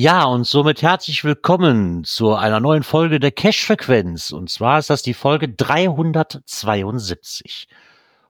[0.00, 4.30] Ja, und somit herzlich willkommen zu einer neuen Folge der Cash-Frequenz.
[4.30, 7.66] Und zwar ist das die Folge 372.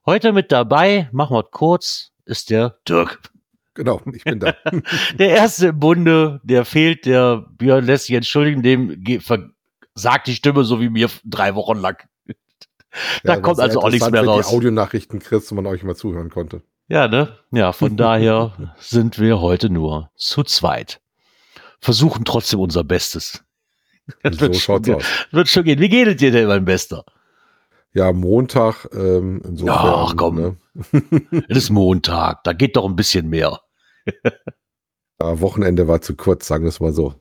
[0.07, 3.21] Heute mit dabei, machen wir kurz, ist der Dirk.
[3.75, 4.55] Genau, ich bin da.
[5.19, 10.65] der erste im Bunde, der fehlt, der Björn lässt sich entschuldigen, dem versagt die Stimme
[10.65, 11.99] so wie mir drei Wochen lang.
[13.25, 14.49] da ja, kommt also auch nichts mehr raus.
[14.49, 16.63] Die Audionachrichten kriegst, wo man euch mal zuhören konnte.
[16.89, 17.37] Ja, ne?
[17.51, 21.03] Ja, von daher sind wir heute nur zu zweit
[21.81, 23.45] versuchen trotzdem unser Bestes.
[24.23, 25.05] Das so wird, schaut's schon, aus.
[25.31, 25.81] wird schon gehen.
[25.81, 27.05] Wie geht es dir denn, mein Bester?
[27.93, 29.77] Ja, Montag, ähm, insofern.
[29.77, 30.37] Ach komm.
[30.37, 30.57] Ne?
[31.49, 33.61] es ist Montag, da geht doch ein bisschen mehr.
[35.21, 37.15] ja, Wochenende war zu kurz, sagen wir es mal so.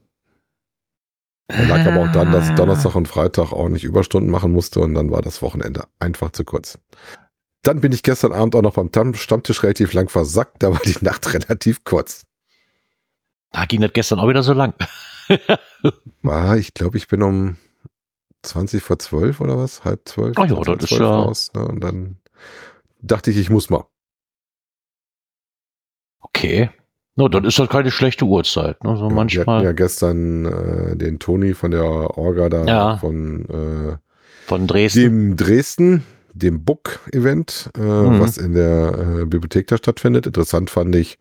[1.47, 4.93] Da lag aber auch dann, dass Donnerstag und Freitag auch nicht Überstunden machen musste und
[4.93, 6.77] dann war das Wochenende einfach zu kurz.
[7.63, 10.97] Dann bin ich gestern Abend auch noch beim Stammtisch relativ lang versackt, da war die
[11.01, 12.26] Nacht relativ kurz.
[13.51, 14.73] Da ging das gestern auch wieder so lang.
[16.23, 17.57] ah, ich glaube, ich bin um
[18.43, 19.83] 20 vor 12 oder was?
[19.83, 20.37] Halb zwölf?
[20.37, 21.05] Oh ja, das ist ja.
[21.05, 21.67] Raus, ne?
[21.67, 22.17] Und dann
[23.01, 23.85] dachte ich, ich muss mal.
[26.21, 26.69] Okay.
[27.15, 28.83] No, dann ist das keine schlechte Uhrzeit.
[28.83, 28.95] Ne?
[28.95, 29.45] So ja, manchmal.
[29.45, 32.97] Wir hatten ja gestern äh, den Toni von der Orga da ja.
[32.97, 33.97] von, äh,
[34.45, 35.01] von Dresden.
[35.01, 38.19] Dem Dresden, dem Book-Event, äh, mhm.
[38.19, 40.27] was in der äh, Bibliothek da stattfindet.
[40.27, 41.17] Interessant fand ich,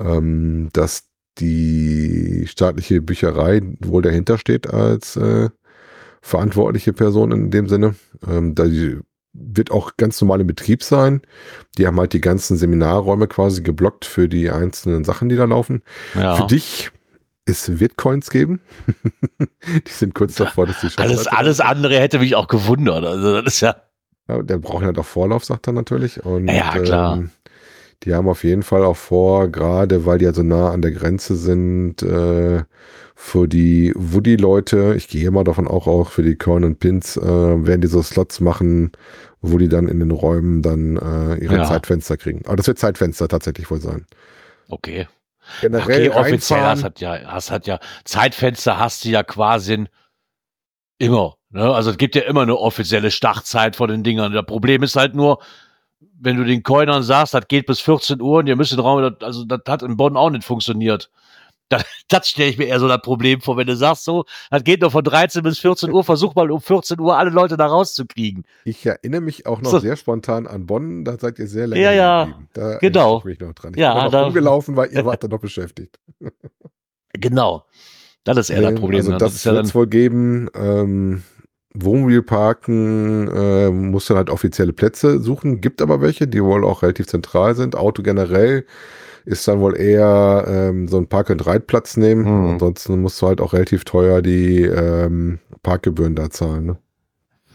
[0.00, 1.07] ähm, dass
[1.38, 5.48] die staatliche Bücherei wohl dahinter steht als äh,
[6.20, 7.94] verantwortliche Person in dem Sinne.
[8.26, 8.64] Ähm, da
[9.32, 11.22] wird auch ganz normal im Betrieb sein.
[11.76, 15.82] Die haben halt die ganzen Seminarräume quasi geblockt für die einzelnen Sachen, die da laufen.
[16.14, 16.36] Ja.
[16.36, 16.90] Für dich,
[17.44, 18.60] es wird Coins geben.
[19.40, 23.04] die sind kurz davor, dass die Alles, alles andere hätte mich auch gewundert.
[23.04, 23.76] Also das ist ja.
[24.28, 26.24] ja der braucht halt auch Vorlauf, sagt er natürlich.
[26.24, 27.18] Und, ja, klar.
[27.18, 27.30] Ähm,
[28.04, 30.92] die haben auf jeden Fall auch vor, gerade weil die ja so nah an der
[30.92, 32.62] Grenze sind, äh,
[33.20, 37.20] für die Woody-Leute, ich gehe mal davon auch, auch für die Corn und Pins, äh,
[37.20, 38.92] werden die so Slots machen,
[39.42, 41.64] wo die dann in den Räumen dann äh, ihre ja.
[41.64, 42.42] Zeitfenster kriegen.
[42.46, 44.06] Aber das wird Zeitfenster tatsächlich wohl sein.
[44.68, 45.08] Okay.
[45.60, 49.86] Generell okay, offiziell hast hat ja, hast hat ja Zeitfenster hast du ja quasi
[50.98, 51.36] immer.
[51.50, 51.74] Ne?
[51.74, 54.32] Also es gibt ja immer eine offizielle Startzeit von den Dingern.
[54.32, 55.40] Das Problem ist halt nur,
[56.20, 59.14] wenn du den Coinern sagst, das geht bis 14 Uhr und ihr müsst den Raum,
[59.20, 61.10] also das hat in Bonn auch nicht funktioniert.
[61.70, 64.64] Das, das stelle ich mir eher so das Problem vor, wenn du sagst so, das
[64.64, 67.66] geht nur von 13 bis 14 Uhr, versuch mal um 14 Uhr alle Leute da
[67.66, 68.46] rauszukriegen.
[68.64, 69.78] Ich erinnere mich auch noch so.
[69.78, 73.18] sehr spontan an Bonn, da seid ihr sehr lange Ja, ja, da genau.
[73.18, 73.74] Ich mich noch dran.
[73.74, 76.00] Ich ja, bin noch da, rumgelaufen, weil ihr wart da noch beschäftigt.
[77.12, 77.66] Genau.
[78.24, 79.00] Das ist eher das Problem.
[79.00, 80.48] Also das, das wird es wohl geben.
[80.54, 81.22] Ähm,
[81.80, 87.06] Wohnmobilparken äh, muss dann halt offizielle Plätze suchen, gibt aber welche, die wohl auch relativ
[87.06, 87.76] zentral sind.
[87.76, 88.64] Auto generell
[89.24, 92.24] ist dann wohl eher ähm, so ein Park- und Reitplatz nehmen.
[92.24, 92.50] Hm.
[92.52, 96.66] Ansonsten musst du halt auch relativ teuer die ähm, Parkgebühren da zahlen.
[96.66, 96.78] Ne?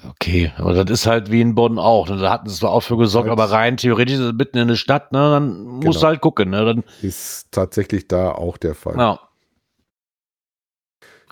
[0.08, 2.10] Okay, aber das ist halt wie in Bonn auch.
[2.10, 2.18] Ne?
[2.18, 4.68] Da hatten sie zwar auch für gesorgt, halt aber rein theoretisch ist es mitten in
[4.68, 5.20] der Stadt, ne?
[5.20, 6.00] dann musst genau.
[6.00, 6.50] du halt gucken.
[6.52, 6.66] Ne?
[6.66, 8.96] Dann ist tatsächlich da auch der Fall.
[8.98, 9.20] Ja.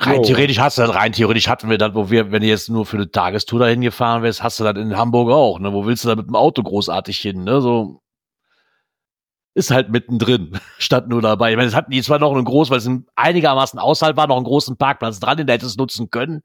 [0.01, 2.69] Rein theoretisch hast du das, rein theoretisch hatten wir das, wo wir, wenn du jetzt
[2.69, 5.71] nur für eine Tagestour dahin gefahren wärst, hast du das in Hamburg auch, ne?
[5.73, 7.61] Wo willst du da mit dem Auto großartig hin, ne?
[7.61, 8.01] So.
[9.53, 11.51] Ist halt mittendrin, statt nur dabei.
[11.51, 14.37] Ich meine, es hatten die zwar noch einen großen, weil es einigermaßen außerhalb war, noch
[14.37, 16.41] einen großen Parkplatz dran, den du hättest nutzen können.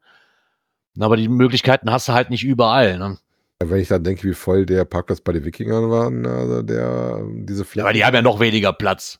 [0.99, 3.17] Aber die Möglichkeiten hast du halt nicht überall, ne?
[3.59, 7.65] Wenn ich dann denke, wie voll der Parkplatz bei den Wikingern war, also der, diese
[7.65, 7.79] Fläche.
[7.79, 9.19] Ja, aber die haben ja noch weniger Platz.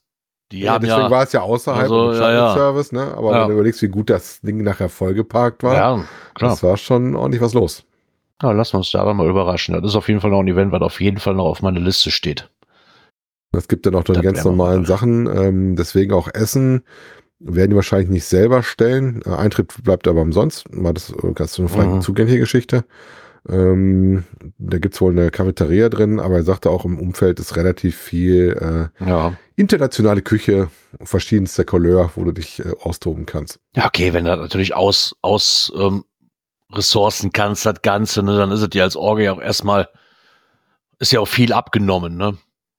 [0.51, 2.53] Die ja, haben deswegen ja, war es ja außerhalb also, ja, ja.
[2.53, 3.13] Service, ne?
[3.15, 6.03] Aber wenn du überlegst, wie gut das Ding nachher vollgeparkt war, ja,
[6.35, 6.51] klar.
[6.51, 7.83] das war schon ordentlich was los.
[8.41, 9.73] Ja, lassen wir uns da mal überraschen.
[9.81, 11.79] Das ist auf jeden Fall noch ein Event, was auf jeden Fall noch auf meiner
[11.79, 12.49] Liste steht.
[13.51, 16.83] Es gibt ja noch die ganz normalen Sachen, ähm, deswegen auch Essen
[17.39, 19.21] werden die wahrscheinlich nicht selber stellen.
[19.25, 22.01] Äh, Eintritt bleibt aber umsonst, weil das, das ist eine frei mhm.
[22.01, 22.85] zugängliche Geschichte.
[23.49, 24.25] Ähm,
[24.57, 28.89] da gibt's wohl eine Cafeteria drin, aber er sagte auch im Umfeld ist relativ viel
[28.99, 29.37] äh, ja.
[29.55, 30.69] internationale Küche
[31.01, 33.59] verschiedenster Couleur, wo du dich äh, austoben kannst.
[33.75, 36.03] Ja, okay, wenn du natürlich aus, aus ähm,
[36.73, 39.87] Ressourcen kannst, das Ganze, ne, dann ist es dir als Orge ja auch erstmal,
[40.99, 42.37] ist ja auch viel abgenommen, ne?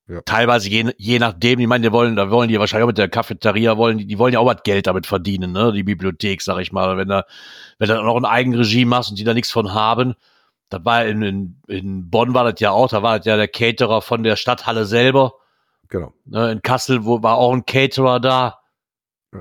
[0.09, 0.23] Ja.
[0.23, 3.11] Teilweise je, je nachdem, ich meine, die wollen, da wollen die wahrscheinlich auch mit der
[3.11, 5.73] Cafeteria wollen, die, die wollen ja auch was Geld damit verdienen, ne?
[5.73, 6.97] Die Bibliothek, sag ich mal.
[6.97, 7.25] Wenn da,
[7.79, 10.15] wenn du noch ein Eigenregie machst und die da nichts von haben,
[10.69, 13.49] da war in, in, in Bonn war das ja auch, da war das ja der
[13.49, 15.35] Caterer von der Stadthalle selber.
[15.89, 16.13] Genau.
[16.27, 16.53] Ne?
[16.53, 18.59] In Kassel wo, war auch ein Caterer da.
[19.33, 19.41] Ja.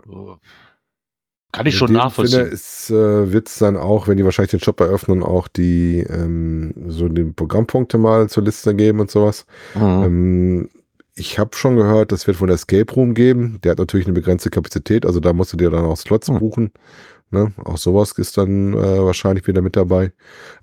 [1.52, 2.48] Kann ich In schon nachvollziehen.
[2.48, 7.08] Ist, äh, wird's dann auch, wenn die wahrscheinlich den Shop eröffnen, auch die ähm, so
[7.08, 9.46] die Programmpunkte mal zur Liste geben und sowas.
[9.74, 9.82] Mhm.
[9.82, 10.70] Ähm,
[11.16, 13.60] ich habe schon gehört, das wird von der Escape Room geben.
[13.64, 16.40] Der hat natürlich eine begrenzte Kapazität, also da musst du dir dann auch Slots Hm.
[16.40, 16.72] buchen.
[17.30, 17.52] Ne?
[17.66, 20.14] Auch sowas ist dann äh, wahrscheinlich wieder mit dabei.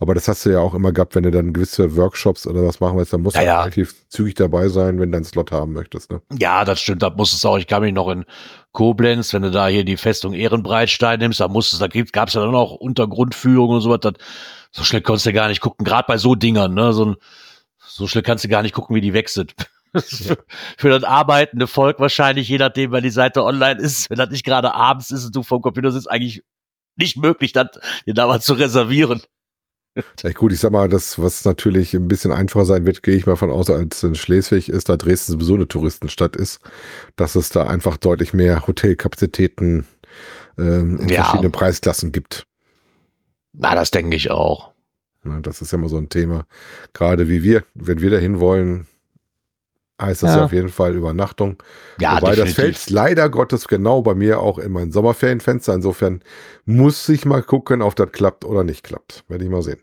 [0.00, 2.80] Aber das hast du ja auch immer gehabt, wenn du dann gewisse Workshops oder was
[2.80, 3.60] machen willst, dann musst Ja, du ja.
[3.60, 6.10] relativ zügig dabei sein, wenn du einen Slot haben möchtest.
[6.10, 6.22] Ne?
[6.38, 7.58] Ja, das stimmt, da muss es auch.
[7.58, 8.24] Ich kann mich noch in
[8.72, 12.40] Koblenz, wenn du da hier die Festung Ehrenbreitstein nimmst, da musstest, da gab es ja
[12.44, 14.00] dann auch Untergrundführungen und sowas.
[14.00, 14.14] Das,
[14.72, 16.92] so schnell konntest du gar nicht gucken, gerade bei so Dingern, ne?
[16.94, 17.16] So, ein,
[17.78, 19.54] so schnell kannst du gar nicht gucken, wie die weg sind.
[20.76, 24.44] Für das arbeitende Volk wahrscheinlich, je nachdem, weil die Seite online ist, wenn das nicht
[24.44, 26.42] gerade abends ist und du vom Computer sitzt, eigentlich
[26.96, 27.68] nicht möglich, das
[28.06, 29.22] dir da mal zu reservieren.
[30.22, 33.26] Ja, gut, ich sag mal, das, was natürlich ein bisschen einfacher sein wird, gehe ich
[33.26, 36.58] mal von aus, als in Schleswig ist, da Dresden sowieso eine Touristenstadt ist,
[37.14, 39.86] dass es da einfach deutlich mehr Hotelkapazitäten
[40.58, 41.22] ähm, in Ja.
[41.22, 42.44] verschiedenen Preisklassen gibt.
[43.52, 44.72] Na, das denke ich auch.
[45.42, 46.44] Das ist ja immer so ein Thema.
[46.92, 48.88] Gerade wie wir, wenn wir dahin wollen,
[50.00, 50.36] heißt das Ja.
[50.38, 51.62] ja auf jeden Fall Übernachtung.
[52.00, 52.56] Ja, Wobei das definitiv.
[52.78, 55.74] fällt leider Gottes genau bei mir auch in mein Sommerferienfenster.
[55.74, 56.20] Insofern
[56.64, 59.24] muss ich mal gucken, ob das klappt oder nicht klappt.
[59.28, 59.80] Werde ich mal sehen.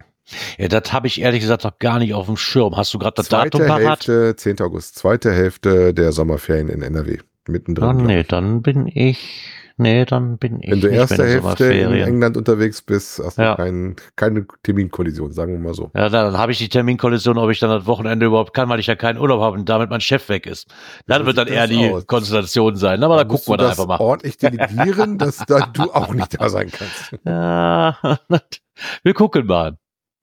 [0.58, 2.78] Ja, das habe ich ehrlich gesagt noch gar nicht auf dem Schirm.
[2.78, 4.08] Hast du gerade das Zweite Datum parat?
[4.08, 4.62] Hälfte, 10.
[4.62, 7.18] August, zweite Hälfte der Sommerferien in NRW.
[7.48, 7.84] Mittendrin.
[7.86, 9.50] Ah, nee, dann bin ich.
[9.78, 10.70] Nee, dann bin ich.
[10.72, 11.92] Wenn du nicht erste den Hälfte in.
[11.94, 13.56] England unterwegs bist, hast du Ja.
[13.56, 15.92] kein, keine Terminkollision, sagen wir mal so.
[15.96, 18.88] Ja, dann habe ich die Terminkollision, ob ich dann das Wochenende überhaupt kann, weil ich
[18.88, 20.68] ja keinen Urlaub habe und damit mein Chef weg ist.
[21.08, 22.08] Dann So wird dann eher das die aus.
[22.08, 23.04] Konstellation sein.
[23.04, 24.04] Aber da musst gucken wir dann das einfach mal.
[24.04, 27.16] ordentlich delegieren, dass da du auch nicht da sein kannst.
[27.26, 27.98] Ja,
[29.04, 29.78] wir gucken mal.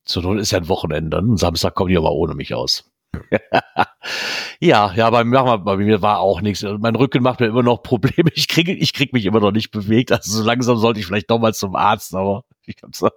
[0.05, 1.19] Zur Not ist ja ein Wochenende.
[1.19, 2.91] Ein Samstag kommen die aber ohne mich aus.
[4.61, 6.65] ja, ja, bei mir, bei mir war auch nichts.
[6.79, 8.31] Mein Rücken macht mir immer noch Probleme.
[8.35, 10.13] Ich kriege, ich krieg mich immer noch nicht bewegt.
[10.13, 13.11] Also so langsam sollte ich vielleicht doch mal zum Arzt, aber ich hab's noch.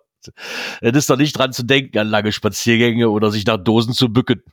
[0.81, 4.13] Es ist doch nicht dran zu denken an lange Spaziergänge oder sich nach Dosen zu
[4.13, 4.43] bücken.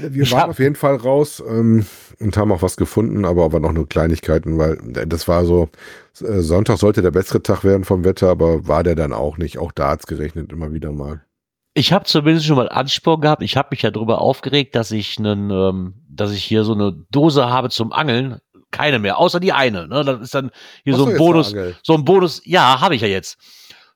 [0.00, 1.84] Wir Ich waren auf jeden Fall raus ähm,
[2.20, 4.76] und haben auch was gefunden, aber aber noch nur Kleinigkeiten, weil
[5.06, 5.68] das war so,
[6.20, 9.58] äh, Sonntag sollte der bessere Tag werden vom Wetter, aber war der dann auch nicht.
[9.58, 11.22] Auch da hat's gerechnet immer wieder mal.
[11.78, 13.40] Ich habe zumindest schon mal Ansporn gehabt.
[13.40, 16.90] Ich habe mich ja darüber aufgeregt, dass ich einen, ähm, dass ich hier so eine
[17.12, 18.40] Dose habe zum Angeln.
[18.72, 19.86] Keine mehr, außer die eine.
[19.86, 20.04] Ne?
[20.04, 20.50] Das ist dann
[20.82, 21.54] hier Hast so ein Bonus,
[21.84, 22.42] so ein Bonus.
[22.44, 23.38] Ja, habe ich ja jetzt.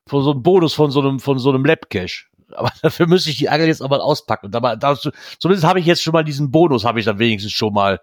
[0.07, 2.23] Von so einem Bonus von so einem von so einem Labcache.
[2.55, 4.45] Aber dafür müsste ich die Angel jetzt auch mal auspacken.
[4.45, 7.51] Und aber dazu, zumindest habe ich jetzt schon mal diesen Bonus, habe ich dann wenigstens
[7.51, 7.99] schon mal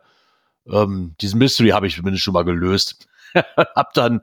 [0.71, 3.09] ähm, diesen Mystery habe ich zumindest schon mal gelöst.
[3.57, 4.21] hab dann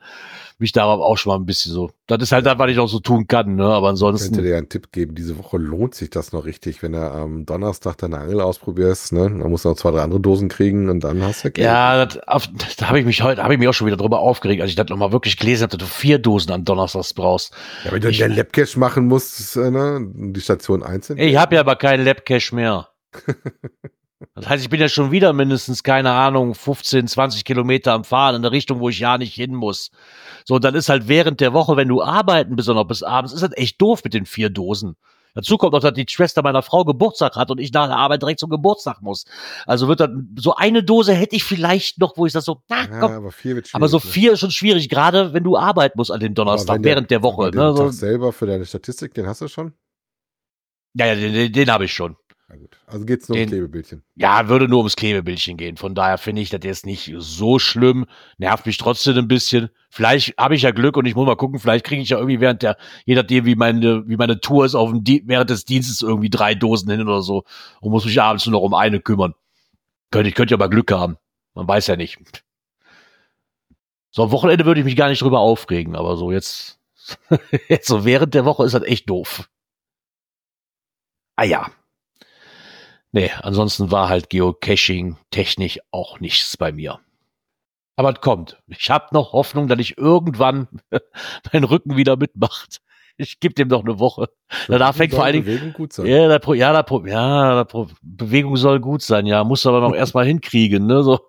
[0.59, 1.91] mich darauf auch schon mal ein bisschen so.
[2.07, 3.55] Das ist halt das, was ich noch so tun kann.
[3.55, 3.63] Ne?
[3.63, 4.43] Aber Ich könnte ansonsten.
[4.43, 7.97] dir einen Tipp geben, diese Woche lohnt sich das noch richtig, wenn du am Donnerstag
[7.99, 9.23] deine Angel ausprobierst, ne?
[9.23, 11.49] Dann musst du noch zwei, drei andere Dosen kriegen und dann hast du.
[11.57, 12.19] Ja, das,
[12.77, 14.75] da habe ich mich heute, habe ich mich auch schon wieder drüber aufgeregt, als ich
[14.75, 17.53] das nochmal wirklich gelesen habe, dass du vier Dosen an Donnerstags brauchst.
[17.85, 19.99] Ja, wenn du Ich- den Labcache machen musst, äh, ne?
[20.15, 21.19] Die Station einzeln.
[21.19, 22.87] Ich habe ja aber keinen Labcache mehr.
[24.33, 28.35] Das heißt, ich bin ja schon wieder mindestens, keine Ahnung, 15, 20 Kilometer am Fahren
[28.35, 29.91] in der Richtung, wo ich ja nicht hin muss.
[30.45, 33.03] So, und dann ist halt während der Woche, wenn du arbeiten bist und noch bis
[33.03, 34.95] abends, ist das echt doof mit den vier Dosen.
[35.35, 38.23] Dazu kommt noch, dass die Schwester meiner Frau Geburtstag hat und ich nach der Arbeit
[38.23, 39.25] direkt zum Geburtstag muss.
[39.67, 42.85] Also wird dann, so eine Dose hätte ich vielleicht noch, wo ich das so, na,
[42.89, 43.75] ja, komm, aber vier wird schwierig.
[43.75, 44.01] Aber so ne?
[44.01, 47.11] vier ist schon schwierig, gerade wenn du arbeiten musst an dem Aber Donnerstag, der- während
[47.11, 47.43] der Woche.
[47.43, 47.67] aber den Ne?
[47.75, 49.73] Tag So, selber für deine Statistik, den hast du schon?
[50.95, 52.15] ja, ja, den, den, den habe ich schon.
[52.49, 52.77] Na gut.
[52.85, 54.03] Also geht's nur um Den- Klebebildchen.
[54.15, 55.75] Ja, würde nur ums Klebebildchen gehen.
[55.75, 58.05] Von daher finde ich das jetzt nicht so schlimm.
[58.37, 59.69] Nervt mich trotzdem ein bisschen.
[59.89, 62.39] Vielleicht habe ich ja Glück und ich muss mal gucken, vielleicht kriege ich ja irgendwie
[62.39, 65.65] während der, je nachdem, wie meine, wie meine Tour ist, auf dem Di während des
[65.65, 67.43] Dienstes irgendwie drei Dosen hin oder so
[67.81, 69.33] und muss mich abends nur noch um eine kümmern.
[70.11, 71.17] Könnte ich, könnte ja aber Glück haben.
[71.53, 72.17] Man weiß ja nicht.
[74.11, 76.79] So, am Wochenende würde ich mich gar nicht drüber aufregen, aber so jetzt,
[77.67, 79.49] jetzt so während der Woche ist das echt doof.
[81.35, 81.69] Ah ja.
[83.17, 86.99] Nee, ansonsten war halt Geocaching technisch auch nichts bei mir.
[87.95, 88.61] Aber es kommt.
[88.67, 90.67] Ich habe noch Hoffnung, dass ich irgendwann
[91.51, 92.79] meinen Rücken wieder mitmacht.
[93.17, 94.29] Ich gebe dem noch eine Woche.
[94.67, 96.05] Danach fängt vor allen Dingen, Bewegung gut sein.
[96.05, 100.25] ja, da, ja, da, ja, da, Bewegung soll gut sein, ja, muss aber noch erstmal
[100.25, 101.19] hinkriegen, ne, so.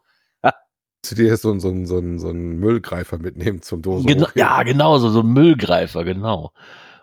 [1.02, 4.04] Zu dir so, ein- so, ein- so, ein- so einen Müllgreifer mitnehmen zum Dose.
[4.04, 4.40] Genau, hochheben.
[4.40, 6.52] ja, genau, so, so ein Müllgreifer, genau.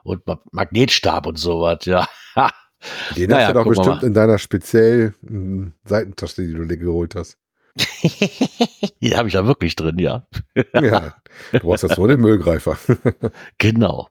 [0.04, 2.06] Und Ma Magnetstab und sowas, ja.
[3.16, 7.16] Den Naja, hast du doch bestimmt in deiner speziellen mm, Seitentasche, die du dir geholt
[7.16, 7.38] hast.
[9.02, 10.26] Die habe ich da wirklich drin, ja.
[10.74, 11.16] Ja,
[11.52, 12.78] du brauchst das so den Müllgreifer.
[13.58, 14.08] Genau.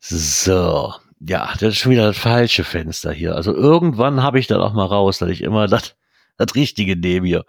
[0.00, 0.92] So.
[1.20, 3.34] Ja, das ist schon wieder das falsche Fenster hier.
[3.34, 5.96] Also irgendwann habe ich dann auch mal raus, dass ich immer das,
[6.36, 7.44] das Richtige nehme hier.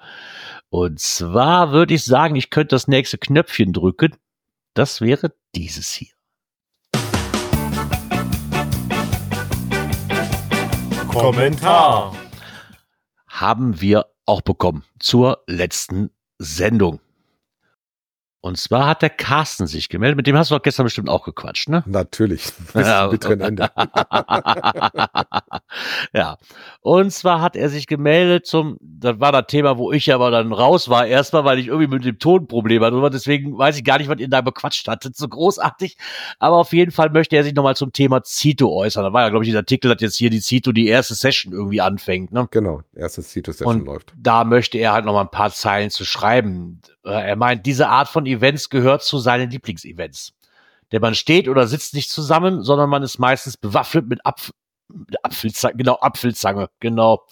[0.70, 4.16] Und zwar würde ich sagen, ich könnte das nächste Knöpfchen drücken.
[4.74, 6.15] Das wäre dieses hier.
[11.22, 12.14] Kommentar.
[13.28, 17.00] haben wir auch bekommen zur letzten Sendung.
[18.46, 21.26] Und zwar hat der Carsten sich gemeldet, mit dem hast du doch gestern bestimmt auch
[21.26, 21.82] gequatscht, ne?
[21.88, 22.44] Natürlich.
[22.76, 23.08] Bis Ja.
[23.08, 23.72] bitteren Ende.
[26.14, 26.38] ja.
[26.82, 30.54] Und zwar hat er sich gemeldet zum, das war das Thema, wo ich aber dann
[30.54, 33.10] raus war, erstmal, weil ich irgendwie mit dem Tonproblem hatte.
[33.10, 35.98] Deswegen weiß ich gar nicht, was ihr da bequatscht hattet, so großartig.
[36.38, 39.06] Aber auf jeden Fall möchte er sich nochmal zum Thema Zito äußern.
[39.06, 41.52] Da war ja, glaube ich, dieser Artikel, dass jetzt hier die Zito die erste Session
[41.52, 42.48] irgendwie anfängt, ne?
[42.52, 44.14] Genau, erstes Citus-Session Und läuft.
[44.16, 46.80] da möchte er halt noch mal ein paar Zeilen zu schreiben.
[47.04, 50.34] Er meint, diese Art von Events gehört zu seinen Lieblingsevents.
[50.92, 54.52] Denn man steht oder sitzt nicht zusammen, sondern man ist meistens bewaffnet mit Apf
[54.88, 57.26] mit Apfelzange, genau, Apfelzange, genau.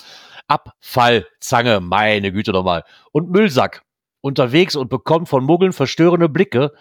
[0.47, 2.83] Abfallzange, meine Güte nochmal.
[3.11, 3.83] Und Müllsack.
[4.21, 6.71] Unterwegs und bekommt von Muggeln verstörende Blicke,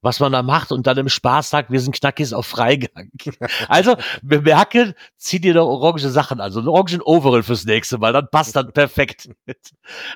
[0.00, 3.10] was man da macht und dann im Spaß sagt, wir sind Knackis auf Freigang.
[3.68, 8.12] Also, bemerke, zieh dir doch orange Sachen an, so ein orangen Overall fürs nächste Mal,
[8.12, 9.28] dann passt das perfekt.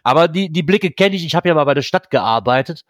[0.04, 2.84] Aber die, die Blicke kenne ich, ich habe ja mal bei der Stadt gearbeitet.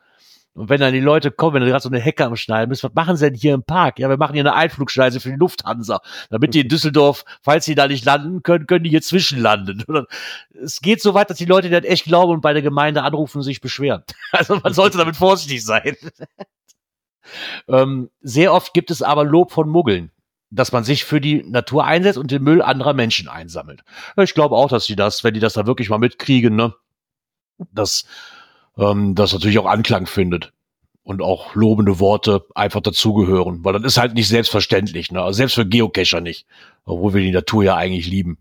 [0.55, 2.83] Und wenn dann die Leute kommen, wenn du gerade so eine Hecke am Schneiden bist,
[2.83, 4.01] was machen sie denn hier im Park?
[4.01, 6.01] Ja, wir machen hier eine Einflugschneise für die Lufthansa,
[6.31, 9.85] damit die in Düsseldorf, falls sie da nicht landen können, können die hier zwischenlanden.
[9.87, 10.07] Dann-
[10.61, 13.39] Es geht so weit, dass die Leute das echt glauben und bei der Gemeinde anrufen
[13.39, 14.03] und sich beschweren.
[14.33, 15.97] Also man sollte damit vorsichtig sein.
[17.69, 20.11] ähm, sehr oft gibt es aber Lob von Muggeln,
[20.51, 23.83] dass man sich für die Natur einsetzt und den Müll anderer Menschen einsammelt.
[24.17, 26.75] Ich glaube auch, dass sie das, wenn die das da wirklich mal mitkriegen, ne,
[27.73, 28.07] dass
[28.79, 30.53] ähm, das natürlich auch Anklang findet
[31.03, 35.23] und auch lobende Worte einfach dazugehören, weil das ist halt nicht selbstverständlich, ne?
[35.23, 36.47] Also selbst für Geocacher nicht,
[36.85, 38.39] obwohl wir die Natur ja eigentlich lieben.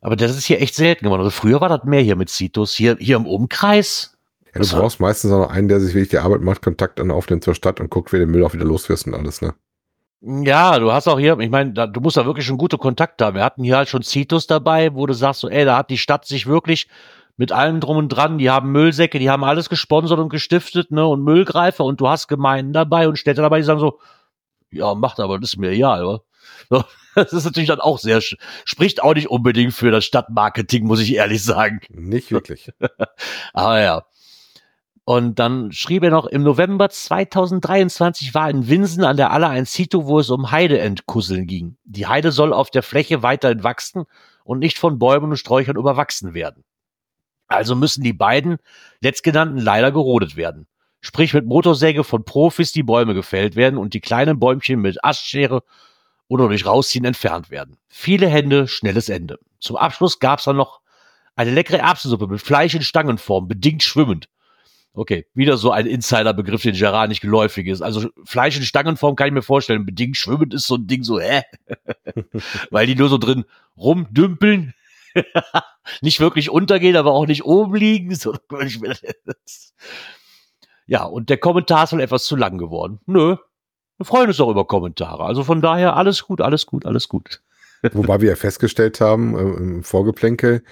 [0.00, 1.20] Aber das ist hier echt selten geworden.
[1.20, 2.74] Also früher war das mehr hier mit Citus.
[2.74, 4.18] Hier, hier im Umkreis.
[4.52, 7.12] Ja, du brauchst meistens auch noch einen, der sich wirklich die Arbeit macht, Kontakt dann
[7.12, 9.54] aufnimmt zur Stadt und guckt, wer den Müll auch wieder loswirst und alles, ne?
[10.20, 13.24] Ja, du hast auch hier, ich meine, da, du musst da wirklich schon gute Kontakte
[13.24, 13.36] haben.
[13.36, 15.98] Wir hatten hier halt schon Citus dabei, wo du sagst so, ey, da hat die
[15.98, 16.88] Stadt sich wirklich
[17.36, 21.06] mit allem drum und dran, die haben Müllsäcke, die haben alles gesponsert und gestiftet, ne,
[21.06, 23.98] und Müllgreifer und du hast Gemeinden dabei und Städte dabei, die sagen so,
[24.70, 26.22] ja, macht aber, das ist mir egal, oder?
[26.70, 26.84] So,
[27.14, 31.14] das ist natürlich dann auch sehr, spricht auch nicht unbedingt für das Stadtmarketing, muss ich
[31.14, 31.80] ehrlich sagen.
[31.90, 32.70] Nicht wirklich.
[33.52, 34.04] Aber ja.
[35.04, 39.64] Und dann schrieb er noch, im November 2023 war in Winsen an der Aller ein
[39.64, 41.76] Sito, wo es um Heideentkusseln ging.
[41.84, 44.04] Die Heide soll auf der Fläche weiterhin wachsen
[44.44, 46.64] und nicht von Bäumen und Sträuchern überwachsen werden.
[47.54, 48.58] Also müssen die beiden
[49.00, 50.66] letztgenannten leider gerodet werden.
[51.00, 55.62] Sprich mit Motorsäge von Profis die Bäume gefällt werden und die kleinen Bäumchen mit Astschere
[56.28, 57.76] oder durch Rausziehen entfernt werden.
[57.88, 59.38] Viele Hände, schnelles Ende.
[59.58, 60.80] Zum Abschluss gab's dann noch
[61.34, 64.28] eine leckere Erbsensuppe mit Fleisch in Stangenform, bedingt schwimmend.
[64.94, 67.80] Okay, wieder so ein Insider-Begriff, den Gerard nicht geläufig ist.
[67.80, 69.86] Also Fleisch in Stangenform kann ich mir vorstellen.
[69.86, 71.42] Bedingt schwimmend ist so ein Ding so, hä?
[72.70, 73.44] Weil die nur so drin
[73.76, 74.74] rumdümpeln.
[76.00, 78.16] nicht wirklich untergehen, aber auch nicht oben liegen.
[78.22, 78.34] So,
[80.86, 83.00] ja, und der Kommentar ist wohl etwas zu lang geworden.
[83.06, 83.36] Nö.
[83.98, 85.24] Wir freuen uns auch über Kommentare.
[85.24, 87.42] Also von daher alles gut, alles gut, alles gut.
[87.92, 90.62] Wobei wir ja festgestellt haben äh, im Vorgeplänkel,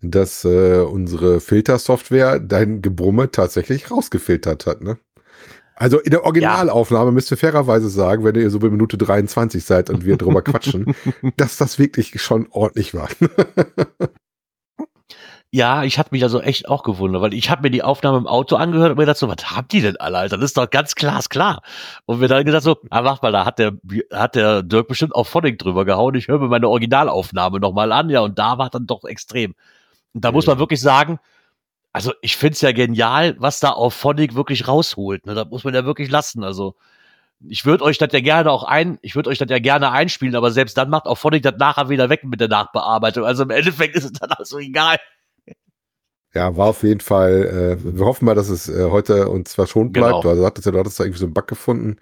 [0.00, 4.98] dass äh, unsere Filtersoftware dein Gebrumme tatsächlich rausgefiltert hat, ne?
[5.74, 9.90] Also in der Originalaufnahme müsst ihr fairerweise sagen, wenn ihr so bei Minute 23 seid
[9.90, 10.96] und wir drüber quatschen,
[11.36, 13.08] dass das wirklich schon ordentlich war.
[15.50, 18.26] Ja, ich hatte mich also echt auch gewundert, weil ich habe mir die Aufnahme im
[18.26, 20.36] Auto angehört und mir gedacht so, was haben die denn alle, Alter?
[20.36, 21.62] Das ist doch ganz glasklar.
[22.04, 23.72] Und mir dann gedacht so, ah, mach mal, da hat der,
[24.12, 26.14] hat der Dirk bestimmt auch Phonic drüber gehauen.
[26.16, 29.54] Ich höre mir meine Originalaufnahme nochmal an, ja, und da war dann doch extrem.
[30.12, 31.18] Und da muss man wirklich sagen,
[31.94, 35.26] also ich find's ja genial, was da auf Phonic wirklich rausholt.
[35.26, 35.34] Ne?
[35.34, 36.44] Das muss man ja wirklich lassen.
[36.44, 36.76] Also
[37.40, 40.36] ich würde euch das ja gerne auch ein, ich würde euch das ja gerne einspielen,
[40.36, 43.24] aber selbst dann macht auch Phonic das nachher wieder weg mit der Nachbearbeitung.
[43.24, 44.98] Also im Endeffekt ist es dann also egal.
[46.34, 49.94] Ja, war auf jeden Fall, äh, wir hoffen mal, dass es äh, heute uns verschont
[49.94, 50.24] bleibt, Genau.
[50.24, 51.96] weil du sagtest ja, du hattest da irgendwie so einen Bug gefunden.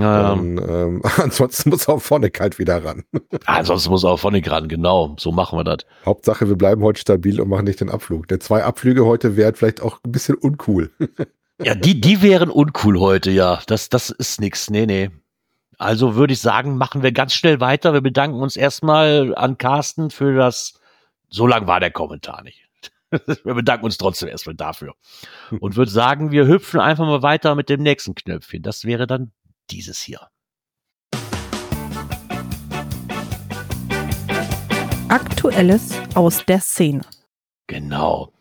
[0.00, 3.04] Ja, Und, ähm, ansonsten muss auch vorne kalt wieder ran.
[3.46, 5.16] ansonsten muss auch Phonic ran, genau.
[5.18, 5.78] So machen wir das.
[6.04, 8.28] Hauptsache, wir bleiben heute stabil und machen nicht den Abflug.
[8.28, 10.90] Der zwei Abflüge heute wären vielleicht auch ein bisschen uncool.
[11.62, 13.60] Ja, die, die wären uncool heute, ja.
[13.66, 14.70] Das, das ist nix.
[14.70, 15.10] Nee, nee.
[15.76, 17.92] Also würde ich sagen, machen wir ganz schnell weiter.
[17.92, 20.80] Wir bedanken uns erstmal an Carsten für das.
[21.28, 22.69] So lang war der Kommentar nicht.
[23.44, 24.94] wir bedanken uns trotzdem erstmal dafür.
[25.58, 28.62] Und würde sagen, wir hüpfen einfach mal weiter mit dem nächsten Knöpfchen.
[28.62, 29.32] Das wäre dann
[29.70, 30.28] dieses hier.
[35.08, 37.02] Aktuelles aus der Szene.
[37.66, 38.32] Genau.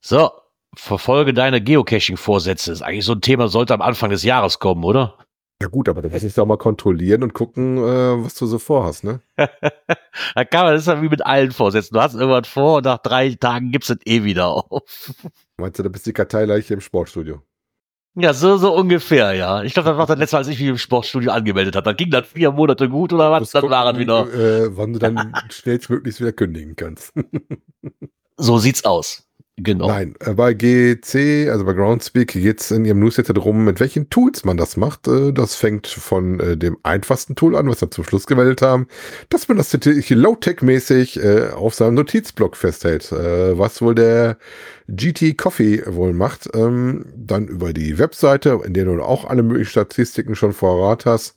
[0.00, 0.32] So,
[0.74, 2.72] verfolge deine Geocaching-Vorsätze.
[2.72, 5.16] Ist eigentlich so ein Thema, sollte am Anfang des Jahres kommen, oder?
[5.62, 8.58] Ja gut, aber dann muss ich doch mal kontrollieren und gucken, äh, was du so
[8.58, 9.20] vorhast, ne?
[9.36, 11.94] da kann man, das ist ja wie mit allen Vorsätzen.
[11.94, 14.82] Du hast irgendwas vor und nach drei Tagen gibst du es eh wieder auf.
[15.58, 17.42] Meinst du, da bist die Karteileiche im Sportstudio?
[18.16, 19.62] Ja, so, so ungefähr, ja.
[19.62, 21.84] Ich glaube, das war das letzte Mal, als ich mich im Sportstudio angemeldet habe.
[21.84, 23.52] Dann ging das vier Monate gut oder was?
[23.52, 24.34] Dann waren wieder.
[24.34, 27.12] Äh, wann du dann schnellstmöglichst wieder kündigen kannst.
[28.38, 29.28] So sieht's aus.
[29.58, 29.86] Genau.
[29.88, 34.08] Nein, äh, bei GC, also bei Groundspeak, geht es in ihrem Newsletter darum, mit welchen
[34.08, 35.06] Tools man das macht.
[35.06, 38.86] Äh, Das fängt von äh, dem einfachsten Tool an, was wir zum Schluss gewählt haben,
[39.28, 41.20] dass man das Low-Tech-mäßig
[41.54, 44.38] auf seinem Notizblock festhält, was wohl der
[44.88, 46.48] GT Coffee wohl macht.
[46.54, 51.36] Ähm, Dann über die Webseite, in der du auch alle möglichen Statistiken schon vorrat hast.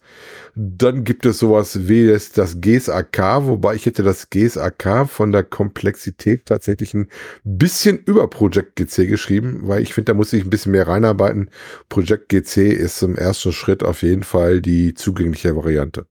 [0.55, 5.43] Dann gibt es sowas wie das, das GSAK, wobei ich hätte das GSAK von der
[5.43, 7.09] Komplexität tatsächlich ein
[7.43, 11.49] bisschen über Project GC geschrieben, weil ich finde, da muss ich ein bisschen mehr reinarbeiten.
[11.89, 16.05] Project GC ist im ersten Schritt auf jeden Fall die zugängliche Variante.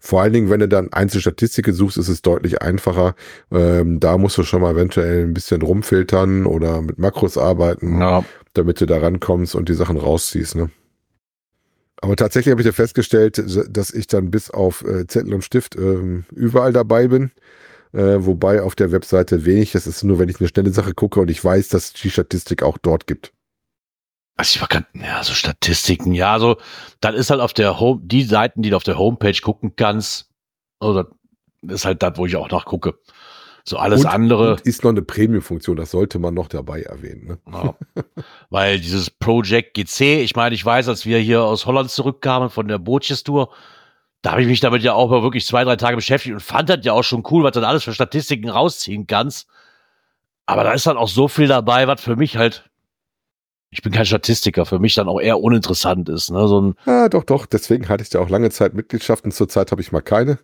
[0.00, 3.14] Vor allen Dingen, wenn du dann Einzelstatistiken suchst, ist es deutlich einfacher.
[3.52, 8.24] Ähm, da musst du schon mal eventuell ein bisschen rumfiltern oder mit Makros arbeiten, Ja.
[8.54, 10.56] damit du da rankommst und die Sachen rausziehst.
[10.56, 10.70] Ne?
[12.02, 15.76] Aber tatsächlich habe ich ja festgestellt, dass ich dann bis auf äh, Zettel und Stift
[15.76, 17.30] ähm, überall dabei bin.
[17.92, 21.20] Äh, wobei auf der Webseite wenig, das ist nur, wenn ich eine schnelle Sache gucke
[21.20, 23.32] und ich weiß, dass die Statistik auch dort gibt.
[24.36, 26.56] Also ich war grad, ja, so Statistiken, ja, so,
[27.00, 30.28] dann ist halt auf der Home, die Seiten, die du auf der Homepage gucken kannst,
[30.80, 31.08] oder
[31.62, 32.98] ist halt das, wo ich auch nachgucke.
[33.66, 34.52] So alles und, andere.
[34.52, 37.26] Und ist noch eine Premium-Funktion, das sollte man noch dabei erwähnen.
[37.26, 37.38] Ne?
[37.50, 37.74] Ja.
[38.50, 42.68] Weil dieses Project GC, ich meine, ich weiß, als wir hier aus Holland zurückkamen von
[42.68, 43.50] der Bootjes-Tour,
[44.20, 46.68] da habe ich mich damit ja auch mal wirklich zwei, drei Tage beschäftigt und fand
[46.68, 49.48] das ja auch schon cool, was du dann alles für Statistiken rausziehen kannst.
[50.46, 52.68] Aber da ist dann auch so viel dabei, was für mich halt,
[53.70, 56.30] ich bin kein Statistiker, für mich dann auch eher uninteressant ist.
[56.30, 56.46] Ne?
[56.48, 57.46] So ein, Ja, doch, doch.
[57.46, 59.32] Deswegen hatte ich da auch lange Zeit Mitgliedschaften.
[59.32, 60.38] Zurzeit habe ich mal keine.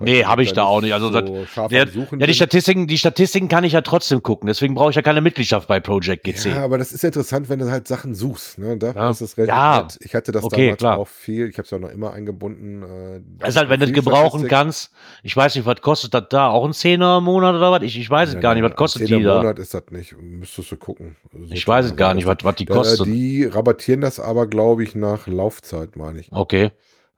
[0.00, 0.92] Nee, hab ich da auch nicht.
[0.94, 2.34] Also so scharf der, ja, die.
[2.34, 4.46] Statistiken, die Statistiken kann ich ja trotzdem gucken.
[4.46, 6.46] Deswegen brauche ich ja keine Mitgliedschaft bei Project GC.
[6.46, 8.58] Ja, aber das ist interessant, wenn du halt Sachen suchst.
[8.58, 8.76] Ne?
[8.78, 9.10] Da Ja.
[9.10, 9.82] ist es relativ Ja.
[9.82, 9.98] nett.
[10.02, 10.98] Ich hatte das Okay, damals klar.
[10.98, 11.48] auch viel.
[11.48, 12.82] Ich habe es ja noch immer eingebunden.
[12.82, 14.90] Äh, Das ist halt, wenn du es gebrauchen kannst.
[15.22, 16.48] Ich weiß nicht, was kostet das da?
[16.48, 17.82] Auch ein Zehner im Monat oder was?
[17.82, 18.64] Ich, ich weiß es Ja, gar nicht.
[18.64, 19.36] Was kostet ein die Zehner da?
[19.42, 20.14] Monat ist das nicht.
[20.20, 21.16] Müsstest du gucken.
[21.50, 23.06] Ich weiß es gar nicht, was, was die Da, kostet.
[23.06, 26.32] die rabattieren das aber, glaube ich, nach Laufzeit, meine ich.
[26.32, 26.70] Okay.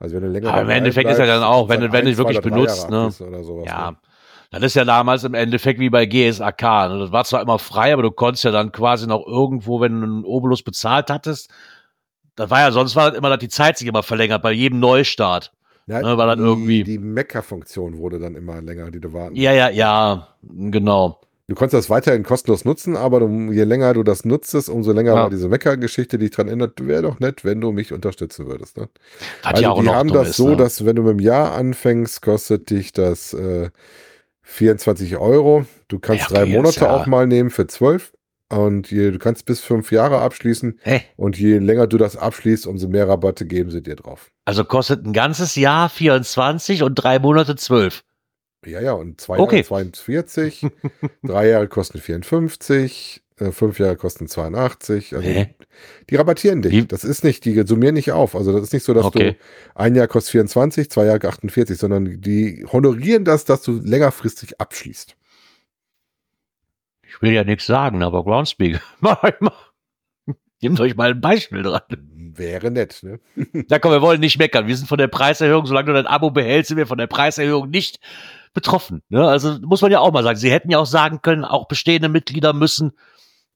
[0.02, 1.96] Also wenn du länger Aber im Endeffekt ist ja bleibst, dann auch, wenn dann du-
[1.96, 3.10] wenn du es wirklich benutzt, ne?
[3.12, 3.90] sowas, Ja.
[3.92, 3.96] ne?
[4.50, 6.88] Das ist ja damals im Endeffekt wie bei GSAK.
[6.88, 6.98] Ne?
[6.98, 10.06] Das war zwar immer frei, aber du konntest ja dann quasi noch irgendwo, wenn du
[10.06, 11.50] einen Obolus bezahlt hattest,
[12.34, 14.80] das war ja, sonst war das immer, dass die Zeit sich immer verlängert bei jedem
[14.80, 15.52] Neustart.
[15.86, 19.36] Ja, Ne, weil dann die, irgendwie- Die Mecker-Funktion wurde dann immer länger, die du warten.
[19.36, 21.20] Ja, ja, ja, genau.
[21.52, 25.10] Du konntest das weiterhin kostenlos nutzen, aber du, je länger du das nutztest, umso länger
[25.10, 25.22] Ja.
[25.24, 28.78] war diese Mecker-Geschichte, die dich dran erinnert, wäre doch nett, wenn du mich unterstützen würdest.
[28.78, 28.88] Ne?
[29.42, 30.56] Was also ja auch die haben das ist, so, ne?
[30.56, 33.68] dass wenn du mit dem Jahr anfängst, kostet dich das äh,
[34.40, 35.66] 24 Euro.
[35.88, 36.96] Du kannst Ja, okay, drei jetzt Monate ja.
[36.96, 38.14] auch mal nehmen für 12.
[38.48, 40.80] Und je, du kannst bis fünf Jahre abschließen.
[40.82, 41.02] Hä?
[41.16, 44.30] Und je länger du das abschließt, umso mehr Rabatte geben sie dir drauf.
[44.46, 48.02] Also kostet ein ganzes Jahr 24 und drei Monate 12.
[48.64, 49.56] Ja, ja, und zwei Okay.
[49.56, 50.66] Jahre 42,
[51.22, 55.14] drei Jahre kosten 54, äh, fünf Jahre kosten 82.
[55.16, 55.54] Also Hä?
[56.10, 56.72] die rabattieren dich.
[56.72, 56.86] Wie?
[56.86, 58.36] Das ist nicht, die summieren nicht auf.
[58.36, 59.32] Also das ist nicht so, dass Okay.
[59.32, 59.36] du
[59.74, 65.16] ein Jahr kostet 24, zwei Jahre 48, sondern die honorieren das, dass du längerfristig abschließt.
[67.08, 68.80] Ich will ja nichts sagen, aber Groundspeak.
[69.00, 69.52] Mach ich mal.
[70.62, 71.82] Nehmt euch mal ein Beispiel dran.
[72.34, 73.18] Wäre nett, ne?
[73.68, 74.66] Na komm, wir wollen nicht meckern.
[74.68, 77.68] Wir sind von der Preiserhöhung, solange du dein Abo behältst, sind wir von der Preiserhöhung
[77.68, 77.98] nicht
[78.52, 79.02] betroffen.
[79.08, 79.26] Ne?
[79.26, 80.38] Also muss man ja auch mal sagen.
[80.38, 82.92] Sie hätten ja auch sagen können, auch bestehende Mitglieder müssen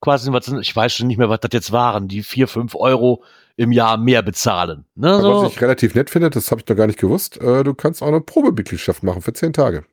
[0.01, 3.23] quasi, was ich weiß schon nicht mehr, was das jetzt waren, die vier, fünf Euro
[3.57, 4.85] im Jahr mehr bezahlen.
[4.95, 5.21] Ne?
[5.21, 5.43] So.
[5.43, 8.03] Was ich relativ nett finde, das habe ich noch gar nicht gewusst, äh, du kannst
[8.03, 9.85] auch eine Probemitgliedschaft machen für zehn Tage.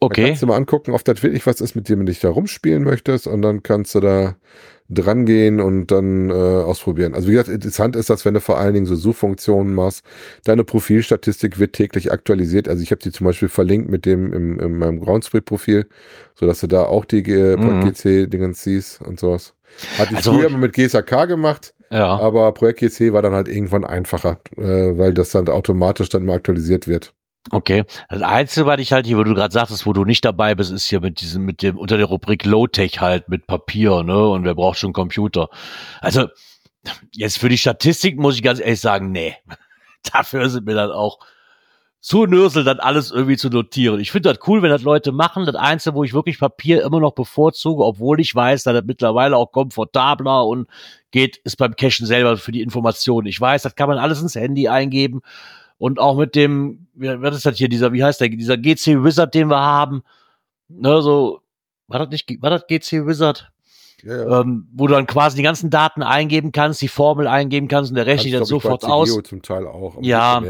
[0.00, 0.26] Okay.
[0.26, 2.82] kannst du mal angucken, ob das wirklich was ist, mit dem du dich da rumspielen
[2.82, 4.36] möchtest und dann kannst du da
[4.94, 7.14] dran gehen und dann äh, ausprobieren.
[7.14, 10.04] Also wie gesagt, interessant ist das, wenn du vor allen Dingen so Suchfunktionen machst.
[10.44, 12.68] Deine Profilstatistik wird täglich aktualisiert.
[12.68, 15.86] Also ich habe die zum Beispiel verlinkt mit dem im, in meinem Groundspeak-Profil,
[16.34, 17.84] sodass du da auch die äh, Mhm.
[17.92, 19.54] GC-Dingens siehst und sowas.
[19.98, 21.74] Hatte ich Also- früher immer mit GSAK gemacht.
[21.90, 22.06] Ja.
[22.18, 26.36] Aber Projekt GC war dann halt irgendwann einfacher, äh, weil das dann automatisch dann mal
[26.36, 27.12] aktualisiert wird.
[27.50, 27.84] Okay.
[28.08, 30.70] Das Einzige, was ich halt hier, wo du gerade sagtest, wo du nicht dabei bist,
[30.70, 34.28] ist hier mit diesem, mit dem, unter der Rubrik Low-Tech halt, mit Papier, ne?
[34.28, 35.48] Und wer braucht schon Computer?
[36.00, 36.28] Also,
[37.12, 39.36] jetzt für die Statistik muss ich ganz ehrlich sagen, nee.
[40.12, 41.18] Dafür sind mir dann auch
[42.00, 44.00] zu Nürsel, dann alles irgendwie zu notieren.
[44.00, 45.46] Ich finde das cool, wenn das Leute machen.
[45.46, 49.36] Das Einzige, wo ich wirklich Papier immer noch bevorzuge, obwohl ich weiß, dass das mittlerweile
[49.36, 50.68] auch komfortabler und
[51.12, 53.28] geht, ist beim Cachen selber für die Informationen.
[53.28, 55.22] Ich weiß, das kann man alles ins Handy eingeben.
[55.82, 59.02] Und auch mit dem, wie, was ist das hier, dieser, wie heißt der, dieser GC
[59.02, 60.04] Wizard, den wir haben,
[60.68, 61.40] ne, so,
[61.88, 63.50] war das nicht, war das GC Wizard?
[64.04, 64.40] Ja, ja.
[64.42, 67.96] Ähm, wo du dann quasi die ganzen Daten eingeben kannst, die Formel eingeben kannst und
[67.96, 69.18] der rechnet ich, sofort aus.
[69.24, 69.96] Zum Teil auch.
[70.02, 70.40] Ja.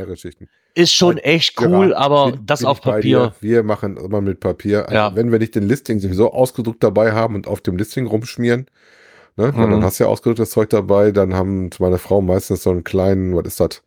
[0.74, 3.32] Ist schon echt cool, Ja, aber bin- das bin auf Papier.
[3.40, 4.82] Wir machen immer mit Papier.
[4.84, 5.16] Also Ja.
[5.16, 8.66] Wenn wir nicht den Listing sowieso ausgedruckt dabei haben und auf dem Listing rumschmieren,
[9.36, 9.70] ne, Mhm.
[9.70, 13.34] dann hast du ja ausgedrucktes Zeug dabei, dann haben meine Frau meistens so einen kleinen,
[13.34, 13.82] was ist das,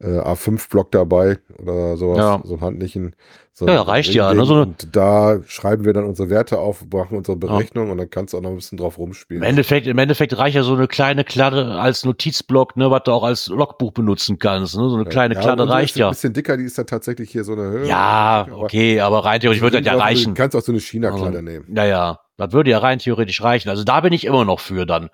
[0.00, 2.40] äh, A5-Block dabei oder sowas, Ja.
[2.44, 3.16] so einen handlichen.
[3.52, 6.60] So Ja, ja, reicht ja, ne, so eine- und da schreiben wir dann unsere Werte
[6.60, 9.42] auf, machen unsere Berechnung und dann kannst du auch noch ein bisschen drauf rumspielen.
[9.42, 13.10] Im Endeffekt, im Endeffekt reicht ja so eine kleine Kladde als Notizblock, ne, was du
[13.10, 14.76] auch als Logbuch benutzen kannst.
[14.76, 14.88] Ne?
[14.88, 16.06] So eine kleine ja, Kladde reicht ist ja.
[16.06, 17.88] Ein bisschen dicker, die ist dann tatsächlich hier so eine Höhe.
[17.88, 20.34] Ja, okay, aber rein theoretisch würde das ja Du reichen.
[20.34, 21.64] kannst auch so eine China-Kladde Also, nehmen.
[21.74, 23.70] Ja, ja, das würde ja rein theoretisch reichen.
[23.70, 25.10] Also da bin ich immer noch für dann.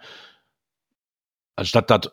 [1.56, 2.10] Anstatt das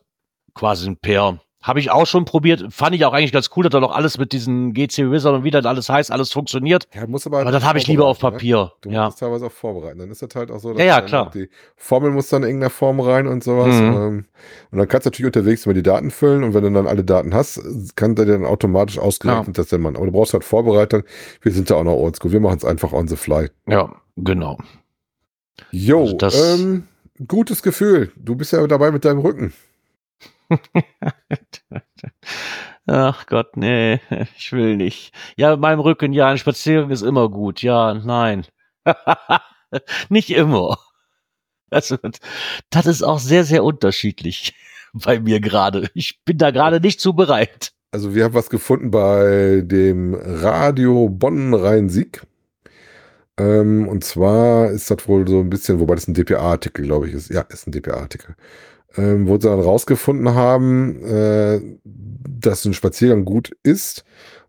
[0.53, 1.41] quasi ein Pair.
[1.61, 2.65] Habe ich auch schon probiert.
[2.73, 5.43] Fand ich auch eigentlich ganz cool, dass da noch alles mit diesen GC Wizard und
[5.43, 6.87] wie das alles heißt, alles funktioniert.
[6.93, 8.31] Ja, muss aber, Aber das habe ich lieber auf ne?
[8.31, 8.71] Papier.
[8.81, 9.05] Du Ja.
[9.05, 9.99] musst teilweise auch vorbereiten.
[9.99, 11.31] Dann ist das halt auch so, Ja, ja, dann klar.
[11.31, 13.75] Die Formel muss dann in irgendeiner Form rein und sowas.
[13.75, 13.93] Mhm.
[13.93, 14.25] Ähm,
[14.71, 17.03] und dann kannst du natürlich unterwegs immer die Daten füllen und wenn du dann alle
[17.03, 17.61] Daten hast,
[17.95, 19.95] kann der dann automatisch ausgerechnet, dass der Mann.
[19.95, 21.03] Aber du brauchst halt Vorbereitung.
[21.41, 22.31] Wir sind da auch noch oldschool.
[22.31, 23.49] Wir machen es einfach on the fly.
[23.67, 24.57] Ja, genau.
[25.71, 26.87] Jo, Also das- ähm,
[27.27, 28.11] gutes Gefühl.
[28.15, 29.53] Du bist ja dabei mit deinem Rücken.
[32.87, 33.99] Ach Gott, nee,
[34.37, 35.13] ich will nicht.
[35.37, 37.61] Ja, mit meinem Rücken, ja, ein Spaziergang ist immer gut.
[37.61, 38.45] Ja, nein.
[40.09, 40.77] nicht immer.
[41.69, 41.97] Also,
[42.69, 44.53] das ist auch sehr, sehr unterschiedlich
[44.93, 45.89] bei mir gerade.
[45.93, 47.71] Ich bin da gerade nicht zu bereit.
[47.93, 52.21] Also wir haben was gefunden bei dem Radio Bonn-Rhein-Sieg.
[53.37, 57.13] Ähm, und zwar ist das wohl so ein bisschen, wobei das ein DPA-Artikel, glaube ich,
[57.13, 57.29] ist.
[57.29, 58.35] Ja, ist ein DPA-Artikel.
[58.97, 64.03] Ähm, wo sie dann rausgefunden haben, äh, dass ein Spaziergang gut ist,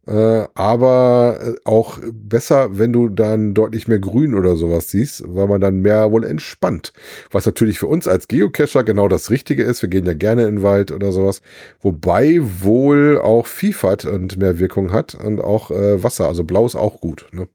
[0.07, 5.46] äh, aber äh, auch besser, wenn du dann deutlich mehr Grün oder sowas siehst, weil
[5.46, 6.92] man dann mehr wohl entspannt.
[7.31, 9.81] Was natürlich für uns als Geocacher genau das Richtige ist.
[9.81, 11.40] Wir gehen ja gerne in den Wald oder sowas.
[11.81, 16.26] Wobei wohl auch Vielfalt und mehr Wirkung hat und auch äh, Wasser.
[16.26, 17.28] Also blau ist auch gut.
[17.31, 17.46] Ne?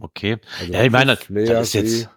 [0.00, 0.38] Okay.
[0.58, 2.10] Also Ja, ich meine, das, ist jetzt,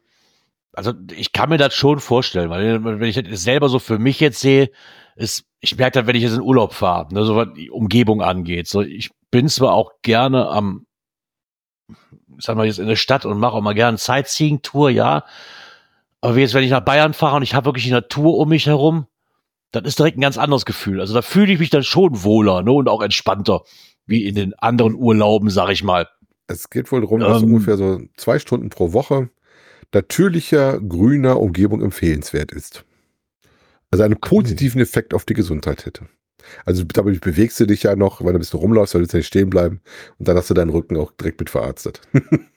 [0.73, 4.19] also ich kann mir das schon vorstellen, weil wenn ich das selber so für mich
[4.19, 4.71] jetzt sehe,
[5.15, 8.21] ist, ich merke das, wenn ich jetzt in Urlaub fahre, ne, so was die Umgebung
[8.21, 8.67] angeht.
[8.67, 10.85] So, ich bin zwar auch gerne am,
[12.39, 15.23] sagen wir jetzt in der Stadt und mache auch mal gerne Sightseeing-Tour, ja.
[16.21, 18.49] Aber wie jetzt, wenn ich nach Bayern fahre und ich habe wirklich die Natur um
[18.49, 19.07] mich herum,
[19.71, 20.99] das ist direkt ein ganz anderes Gefühl.
[20.99, 23.63] Also da fühle ich mich dann schon wohler, ne, und auch entspannter,
[24.05, 26.07] wie in den anderen Urlauben, sag ich mal.
[26.47, 27.49] Es geht wohl darum, dass Ähm.
[27.49, 29.29] ungefähr so zwei Stunden pro Woche
[29.93, 32.85] natürlicher, grüner Umgebung empfehlenswert ist.
[33.91, 36.07] Also einen positiven Effekt auf die Gesundheit hätte.
[36.65, 39.27] Also damit bewegst du dich ja noch, weil du ein bisschen rumläufst, weil du nicht
[39.27, 39.81] stehen bleiben
[40.17, 42.01] und dann hast du deinen Rücken auch direkt mit verarztet.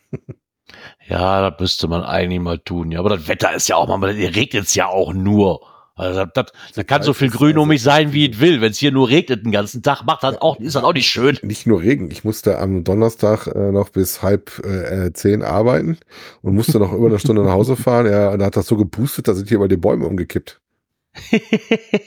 [1.06, 2.90] Ja, das müsste man eigentlich mal tun.
[2.90, 5.60] Ja, aber das Wetter ist ja auch mal, regnet es ja auch nur.
[5.96, 8.60] Also das, da kann so viel Grün um also- mich sein, wie es will.
[8.60, 11.06] Wenn es hier nur regnet den ganzen Tag, macht das auch, ist das auch nicht
[11.06, 11.38] schön.
[11.42, 12.10] Nicht nur Regen.
[12.10, 15.98] Ich musste am Donnerstag äh, noch bis halb äh, zehn arbeiten
[16.42, 18.06] und musste noch über eine Stunde nach Hause fahren.
[18.06, 20.60] Ja, und da hat das so gepustet, da sind hier mal die Bäume umgekippt.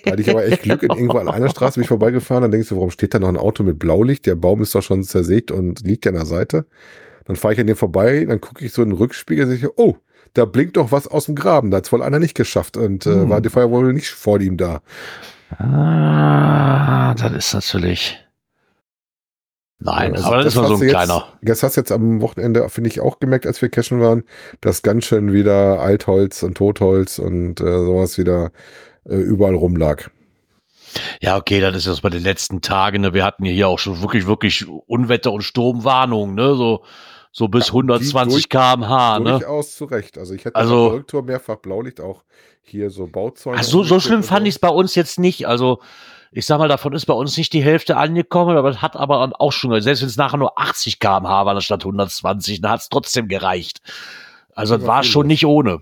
[0.04, 2.52] Da hatte ich aber echt Glück, in irgendwo an einer Straße bin ich vorbeigefahren, dann
[2.52, 4.26] denkst du, warum steht da noch ein Auto mit Blaulicht?
[4.26, 6.66] Der Baum ist doch schon zersägt und liegt ja an der Seite.
[7.24, 9.68] Dann fahre ich an dem vorbei, dann gucke ich so in den Rückspiegel, sehe ich,
[9.78, 9.98] oh,
[10.38, 11.72] da blinkt doch was aus dem Graben.
[11.72, 13.30] Da hat es wohl einer nicht geschafft und äh, Hm.
[13.30, 14.82] war die wohl nicht vor ihm da.
[15.58, 18.18] Ah, das ist natürlich.
[19.80, 21.28] Nein, Also aber das, ist nur so ein jetzt, kleiner.
[21.42, 24.24] Das hast du jetzt am Wochenende, finde ich, auch gemerkt, als wir cashen waren,
[24.62, 28.52] dass ganz schön wieder Altholz und Totholz und äh, sowas wieder
[29.08, 30.10] äh, überall rumlag.
[31.22, 33.02] Ja, okay, das ist jetzt bei den letzten Tagen.
[33.02, 33.14] Ne?
[33.14, 36.56] Wir hatten ja hier auch schon wirklich, wirklich Unwetter- und Sturmwarnungen, ne?
[36.56, 36.84] So,
[37.38, 39.32] so bis Ja, die 120 durch- kmh, ne?
[39.34, 40.18] Durchaus zu Recht.
[40.18, 42.24] Also ich hätte Also- Rücktour mehrfach Blaulicht, auch
[42.64, 43.58] hier so Bauzäune.
[43.60, 45.48] Also so, so schlimm fand ich es bei uns jetzt nicht.
[45.48, 45.80] Also
[46.32, 49.40] ich sag mal, davon ist bei uns nicht die Hälfte angekommen, aber es hat aber
[49.40, 52.90] auch schon, selbst wenn es nachher nur 80 km/h waren statt 120, dann hat es
[52.90, 53.82] trotzdem gereicht.
[54.56, 55.82] Also es Ja, war schon nicht ohne.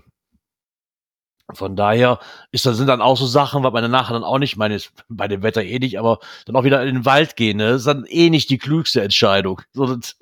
[1.54, 2.18] Von daher
[2.52, 5.26] ist das sind dann auch so Sachen, weil man nachher dann auch nicht, meine, bei
[5.28, 7.68] dem Wetter eh nicht, aber dann auch wieder in den Wald gehen, ne?
[7.70, 9.62] Das ist dann eh nicht die klügste Entscheidung.
[9.72, 10.16] So, das,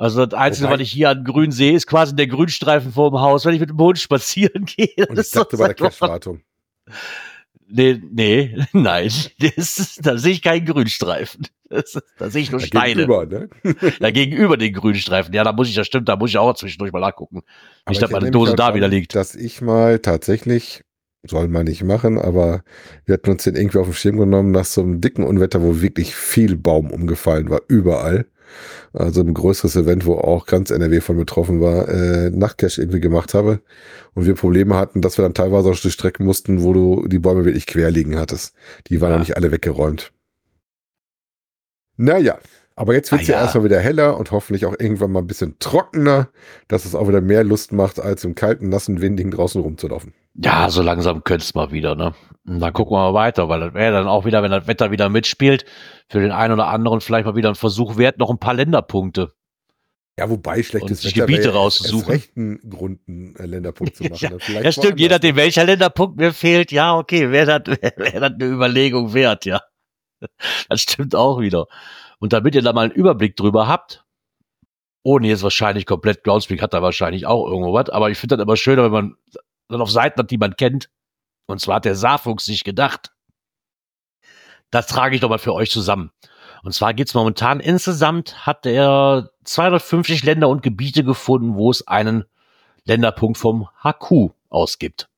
[0.00, 3.10] also das Einzige, Wobei- was ich hier an Grün sehe, ist quasi der Grünstreifen vor
[3.10, 5.06] dem Haus, wenn ich mit dem Hund spazieren gehe.
[5.08, 6.40] Und Das ich dachte bei der Cash-Wartung.
[7.72, 9.10] Nee, nee, nein.
[9.38, 11.46] Das ist, da sehe ich keinen Grünstreifen.
[11.68, 13.06] Ist- da sehe ich nur Da Steine.
[13.06, 13.48] gegenüber, ne?
[14.00, 15.32] Da gegenüber den Grünstreifen.
[15.32, 17.42] Ja, da muss ich, das stimmt, da muss ich auch zwischendurch mal nachgucken.
[17.84, 19.14] Aber Nicht, dass ich meine Dose da wieder liegt.
[19.14, 20.82] Dass ich mal tatsächlich,
[21.22, 22.64] soll man nicht machen, aber
[23.04, 25.80] wir hatten uns den irgendwie auf den Schirm genommen nach so einem dicken Unwetter, wo
[25.80, 28.26] wirklich viel Baum umgefallen war, überall.
[28.92, 33.34] Also ein größeres Event, wo auch ganz NRW von betroffen war, äh, Nachtcash irgendwie gemacht
[33.34, 33.60] habe.
[34.14, 37.18] Und wir Probleme hatten, dass wir dann teilweise auch durch Strecken mussten, wo du die
[37.18, 38.54] Bäume wirklich quer liegen hattest.
[38.88, 39.18] Die waren Ja.
[39.18, 40.12] nicht alle weggeräumt.
[41.96, 42.38] Naja,
[42.76, 43.42] aber jetzt wird es Ah, ja ja.
[43.44, 46.30] erstmal wieder heller und hoffentlich auch irgendwann mal ein bisschen trockener,
[46.68, 50.14] dass es auch wieder mehr Lust macht, als im kalten, nassen, windigen draußen rumzulaufen.
[50.34, 52.14] Ja, so langsam könnte es mal wieder, ne?
[52.46, 54.90] Und dann gucken wir mal weiter, weil das wäre dann auch wieder, wenn das Wetter
[54.90, 55.64] wieder mitspielt,
[56.08, 59.32] für den einen oder anderen vielleicht mal wieder ein Versuch wert, noch ein paar Länderpunkte.
[60.18, 62.12] Ja, wobei schlechtes Wetter Gebiete ja rauszusuchen.
[62.12, 64.18] erst recht ein Grund, einen äh, Länderpunkt zu machen.
[64.20, 68.20] Ja, vielleicht Ja, stimmt, je nachdem, welcher Länderpunkt mir fehlt, ja, okay, wäre das wär
[68.20, 69.60] das eine Überlegung wert, ja.
[70.68, 71.66] Das stimmt auch wieder.
[72.18, 74.04] Und damit ihr da mal einen Überblick drüber habt,
[75.02, 78.42] ohne jetzt wahrscheinlich komplett Groundspeak hat da wahrscheinlich auch irgendwo was, aber ich finde das
[78.44, 79.16] immer schöner, wenn man
[79.70, 80.90] dann auf Seiten hat, die man kennt.
[81.46, 83.12] Und zwar hat der Saarfuchs sich gedacht,
[84.70, 86.10] das trage ich doch mal für euch zusammen.
[86.62, 92.24] Und zwar geht's momentan insgesamt, hat er 250 Länder und Gebiete gefunden, wo es einen
[92.84, 95.08] Länderpunkt vom HQ ausgibt.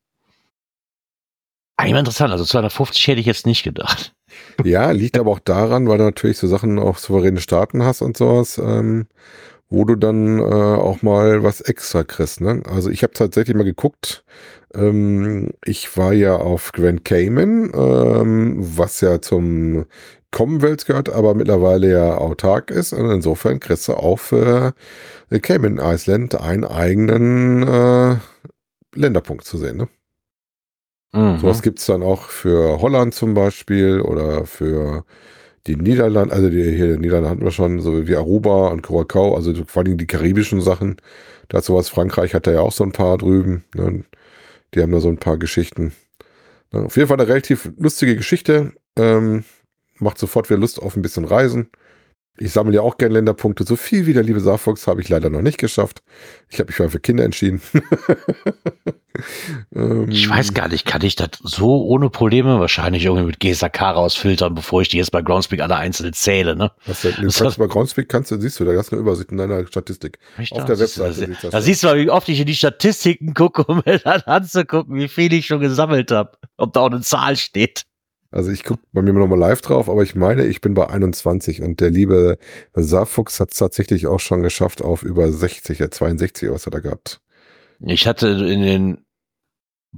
[1.77, 4.15] Eigentlich interessant, also 250 hätte ich jetzt nicht gedacht.
[4.63, 8.17] Ja, liegt aber auch daran, weil du natürlich so Sachen auch souveräne Staaten hast und
[8.17, 9.09] sowas, ähm,
[9.73, 12.43] wo du dann äh, auch mal was extra kriegst.
[12.43, 12.63] Ne?
[12.71, 14.23] Also ich habe tatsächlich mal geguckt,
[14.75, 19.87] ähm, ich war ja auf Grand Cayman, ähm, was ja zum
[20.31, 22.93] Commonwealth gehört, aber mittlerweile ja autark ist.
[22.93, 24.75] Und insofern kriegst du auch für
[25.31, 28.17] Cayman Island einen eigenen äh,
[28.95, 29.79] Länderpunkt zu sehen.
[29.79, 29.89] Ne?
[31.15, 31.39] Mhm.
[31.39, 35.05] Sowas gibt's dann auch für Holland zum Beispiel oder für
[35.67, 39.35] die Niederlande, also die, hier in Niederlande hatten wir schon, so wie Aruba und Curacao,
[39.37, 40.97] also vor allem die karibischen Sachen.
[41.49, 43.65] Dazu was Frankreich hat da ja auch so ein paar drüben.
[43.75, 44.05] Ne?
[44.75, 45.93] Die haben da so ein paar Geschichten.
[46.73, 46.85] Ne?
[46.85, 48.73] Auf jeden Fall eine relativ lustige Geschichte.
[48.97, 49.45] Ähm,
[49.99, 51.71] macht sofort wieder Lust auf ein bisschen Reisen.
[52.39, 53.65] Ich sammle ja auch gerne Länderpunkte.
[53.65, 56.03] So viel wie der liebe Saarfuchs habe ich leider noch nicht geschafft.
[56.49, 57.61] Ich habe mich mal für Kinder entschieden.
[59.75, 63.81] ähm, Ich weiß gar nicht, kann ich das so ohne Probleme wahrscheinlich irgendwie mit GSAK
[63.83, 66.73] rausfiltern, bevor ich die jetzt bei Groundspeak alle einzeln zähle, ne?
[66.87, 67.15] Was denn?
[67.17, 69.37] Du Das hat- bei Groundspeak kannst du, siehst du, da hast du eine Übersicht in
[69.39, 70.19] deiner Statistik.
[70.51, 70.65] Auf da?
[70.65, 72.47] der Siehst du, Webseite Da, sieht das da siehst du mal, wie oft ich in
[72.47, 76.33] die Statistiken gucke, um mir dann anzugucken, wie viel ich schon gesammelt habe.
[76.57, 77.83] Ob da auch eine Zahl steht.
[78.33, 81.63] Also ich gucke bei mir nochmal live drauf, aber ich meine, ich bin bei 21
[81.63, 82.39] und der liebe
[82.75, 86.81] Saarfuchs hat es tatsächlich auch schon geschafft auf über 60, ja 62, was hat er
[86.81, 87.21] gehabt.
[87.81, 89.05] Ich hatte in den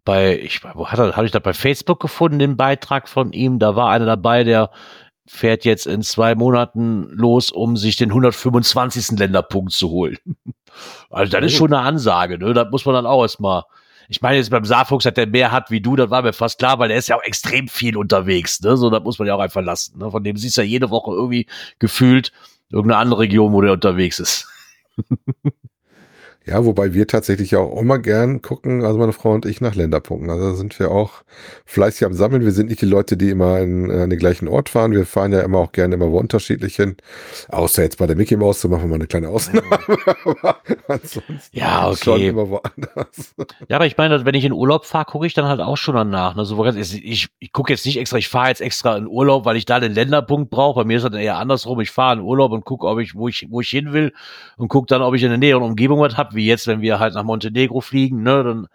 [0.04, 3.60] bei, ich, wo hat er, hatte ich da bei Facebook gefunden, den Beitrag von ihm.
[3.60, 4.70] Da war einer dabei, der
[5.26, 9.18] fährt jetzt in zwei Monaten los, um sich den 125.
[9.18, 10.18] Länderpunkt zu holen.
[11.08, 12.52] Also das ist schon eine Ansage, ne?
[12.52, 13.62] Das muss man dann auch erstmal.
[14.08, 16.58] Ich meine, jetzt beim Saarfuchs, dass der mehr hat wie du, das war mir fast
[16.58, 18.76] klar, weil der ist ja auch extrem viel unterwegs, ne?
[18.76, 19.98] So, das muss man ja auch einfach lassen.
[19.98, 20.10] Ne?
[20.10, 21.46] Von dem siehst du ja jede Woche irgendwie
[21.78, 22.32] gefühlt
[22.70, 24.48] irgendeine andere Region, wo der unterwegs ist.
[26.46, 30.28] Ja, wobei wir tatsächlich auch immer gern gucken, also meine Frau und ich, nach Länderpunkten.
[30.28, 31.22] Also da sind wir auch
[31.64, 32.44] fleißig am Sammeln.
[32.44, 34.92] Wir sind nicht die Leute, die immer in, an den gleichen Ort fahren.
[34.92, 36.96] Wir fahren ja immer auch gerne immer wo unterschiedlich hin.
[37.48, 39.62] Außer jetzt bei der Mickey Mouse, so machen wir mal eine kleine Ausnahme.
[40.26, 40.56] Aber
[40.88, 41.96] ansonsten Ja, okay.
[42.02, 43.34] schon immer woanders.
[43.68, 45.94] Ja, aber ich meine, wenn ich in Urlaub fahre, gucke ich dann halt auch schon
[45.94, 46.34] danach.
[46.34, 46.44] Ne?
[46.44, 49.56] So, ich ich, ich gucke jetzt nicht extra, ich fahre jetzt extra in Urlaub, weil
[49.56, 50.80] ich da den Länderpunkt brauche.
[50.80, 51.80] Bei mir ist das eher andersrum.
[51.80, 54.12] Ich fahre in Urlaub und gucke, ob ich, wo ich, wo ich hin will
[54.58, 56.98] und gucke dann, ob ich in der näheren Umgebung was habe, wie jetzt, wenn wir
[56.98, 58.66] halt nach Montenegro fliegen, ne, dann,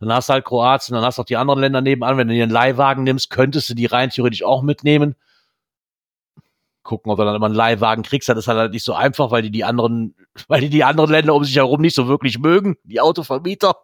[0.00, 2.16] dann hast du halt Kroatien, dann hast du auch die anderen Länder nebenan.
[2.16, 5.14] Wenn du dir einen Leihwagen nimmst, könntest du die rein theoretisch auch mitnehmen.
[6.82, 8.28] Gucken, ob du dann immer einen Leihwagen kriegst.
[8.28, 10.14] Das ist halt nicht so einfach, weil die die anderen,
[10.48, 13.74] weil die die anderen Länder um sich herum nicht so wirklich mögen, die Autovermieter.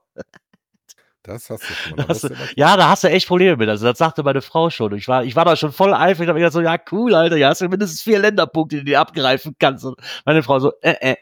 [1.23, 3.69] Das hast du schon Das ist immer- Ja, da hast du echt Probleme mit.
[3.69, 4.95] Also das sagte meine Frau schon.
[4.95, 6.25] Ich war, ich war da schon voll eifrig.
[6.25, 8.99] Ich habe gedacht so, ja cool, Alter, ja hast du mindestens vier Länderpunkte, die du
[8.99, 9.85] abgreifen kannst.
[9.85, 11.17] Und meine Frau so, äh, äh.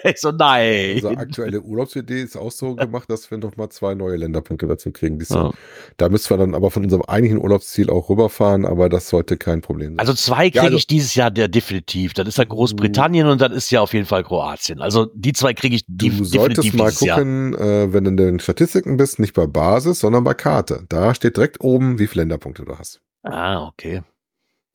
[0.04, 0.94] ich so, nein.
[0.96, 4.90] Unsere aktuelle Urlaubsidee ist auch so gemacht, dass wir noch mal zwei neue Länderpunkte dazu
[4.90, 5.18] kriegen.
[5.18, 5.52] Die Ja.
[5.96, 9.60] Da müssen wir dann aber von unserem eigentlichen Urlaubsziel auch rüberfahren, aber das sollte kein
[9.60, 10.00] Problem sein.
[10.00, 12.14] Also zwei kriege also- ich dieses Jahr der definitiv.
[12.14, 14.80] Das ist ja Großbritannien und dann ist ja auf jeden Fall Kroatien.
[14.80, 17.18] Also die zwei kriege ich Du solltest definitiv mal dieses Jahr.
[17.18, 20.84] gucken, äh, wenn du in den Statistiken bist, nicht bei Basis, sondern bei Karte.
[20.88, 23.00] Da steht direkt oben, wie viele Länderpunkte du hast.
[23.22, 24.02] Ah, okay.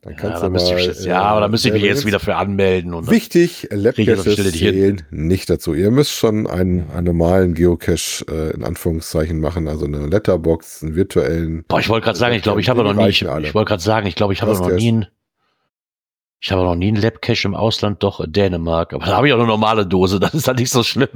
[0.02, 1.84] Dann Ja, kannst da du mal, ich jetzt, äh, ja, aber da müsste ich mich
[1.84, 2.94] jetzt wieder für anmelden.
[2.94, 5.74] Und Wichtig, Labcaches zählen nicht dazu.
[5.74, 10.96] Ihr müsst schon einen, einen normalen Geocache äh, in Anführungszeichen machen, also eine Letterbox, einen
[10.96, 11.66] virtuellen.
[11.68, 13.84] Boah, ich wollte gerade sagen, ich glaube, ich habe noch nie, ich, ich wollte gerade
[13.84, 15.08] sagen, ich glaube, ich habe noch nie einen,
[16.40, 18.94] ich habe noch nie einen Labcache im Ausland, doch in Dänemark.
[18.94, 21.10] Aber da habe ich auch eine normale Dose, das ist halt nicht so schlimm.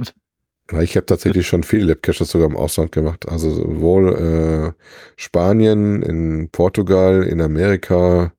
[0.70, 3.26] Ja, Ich habe tatsächlich schon viele Labcaches sogar im Ausland gemacht.
[3.28, 4.82] Also sowohl äh,
[5.16, 8.32] Spanien, in Portugal, in Amerika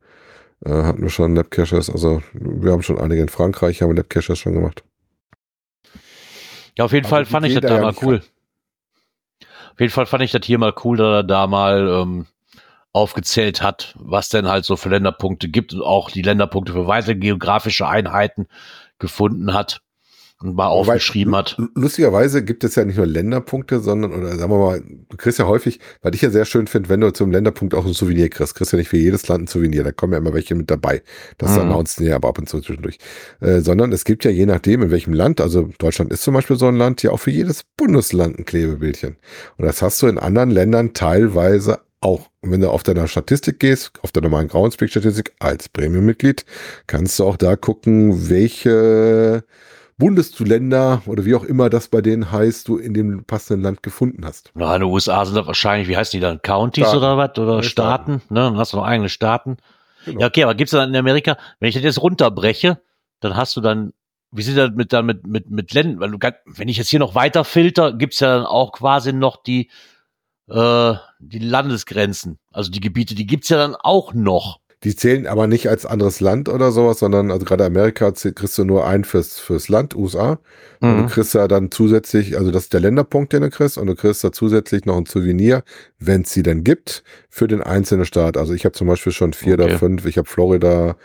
[0.65, 1.89] äh, hatten wir schon Labcaches.
[1.89, 4.83] Also wir haben schon einige in Frankreich, haben Labcaches schon gemacht.
[6.77, 8.21] Ja, auf jeden Aber Fall fand ich das da mal cool.
[9.73, 12.27] Auf jeden Fall fand ich das hier mal cool, dass er da mal ähm,
[12.93, 17.15] aufgezählt hat, was denn halt so für Länderpunkte gibt und auch die Länderpunkte für weitere
[17.15, 18.47] geografische Einheiten
[18.99, 19.81] gefunden hat
[20.41, 21.57] Wobei, aufgeschrieben hat.
[21.75, 25.47] Lustigerweise gibt es ja nicht nur Länderpunkte, sondern, oder sagen wir mal, du kriegst ja
[25.47, 28.53] häufig, was ich ja sehr schön finde, wenn du zum Länderpunkt auch ein Souvenir kriegst,
[28.53, 31.01] kriegst ja nicht für jedes Land ein Souvenir, da kommen ja immer welche mit dabei.
[31.37, 31.59] Das Mhm.
[31.61, 32.97] announcen ja aber ab und zu zwischendurch.
[33.39, 36.57] Äh, sondern es gibt ja je nachdem, in welchem Land, also Deutschland ist zum Beispiel
[36.57, 39.15] so ein Land, ja auch für jedes Bundesland ein Klebebildchen.
[39.57, 42.29] Und das hast du in anderen Ländern teilweise auch.
[42.41, 46.45] Und wenn du auf deiner Statistik gehst, auf der normalen Groundspeak-Statistik als Premium-Mitglied,
[46.87, 49.43] kannst du auch da gucken, welche
[49.97, 54.25] Bundesländer oder wie auch immer das bei denen heißt, du in dem passenden Land gefunden
[54.25, 54.51] hast.
[54.53, 56.97] Na, in den USA sind das wahrscheinlich, wie heißen die dann, Counties Staaten.
[56.97, 57.37] oder was?
[57.37, 58.41] Oder Ja, Staaten, ne?
[58.41, 59.57] Dann hast du noch eigene Staaten.
[60.05, 60.21] Genau.
[60.21, 62.81] Ja, okay, aber gibt's dann in Amerika, wenn ich das jetzt runterbreche,
[63.21, 63.93] dann hast du dann,
[64.31, 66.99] wie sieht das mit dann mit, mit, mit Ländern, weil du wenn ich jetzt hier
[66.99, 69.69] noch weiter filter, gibt's ja dann auch quasi noch die,
[70.49, 72.37] äh, die Landesgrenzen.
[72.51, 74.59] Also die Gebiete, die gibt's ja dann auch noch.
[74.85, 78.63] Die zählen aber nicht als anderes Land oder sowas, sondern also gerade Amerika kriegst du
[78.65, 80.39] nur ein fürs, fürs Land, USA.
[80.87, 80.97] Und Mhm.
[80.97, 83.95] du kriegst ja dann zusätzlich, also das ist der Länderpunkt, den du kriegst, und du
[83.95, 85.63] kriegst da zusätzlich noch ein Souvenir,
[85.99, 88.37] wenn es sie denn gibt, für den einzelnen Staat.
[88.37, 89.63] Also ich habe zum Beispiel schon vier Okay.
[89.65, 90.05] oder fünf.
[90.05, 90.95] Ich habe Florida,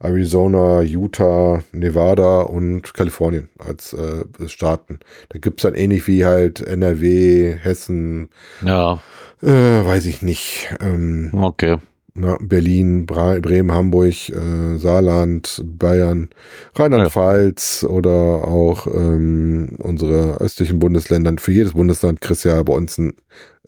[0.00, 4.98] Arizona, Utah, Nevada und Kalifornien als äh, Staaten.
[5.28, 9.00] Da gibt's dann ähnlich wie halt NRW, Hessen, Ja,
[9.42, 10.74] äh, weiß ich nicht.
[10.80, 11.78] Ähm, okay.
[12.18, 16.28] Na, Berlin, Bremen, Hamburg, äh, Saarland, Bayern,
[16.74, 18.10] Rheinland-Pfalz oder
[18.46, 21.34] auch ähm, unsere östlichen Bundesländer.
[21.38, 23.14] Für jedes Bundesland kriegst du ja bei uns ein,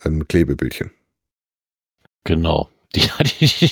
[0.03, 0.91] ein Klebebildchen.
[2.25, 2.69] Genau.
[2.97, 3.09] Die,
[3.39, 3.71] die,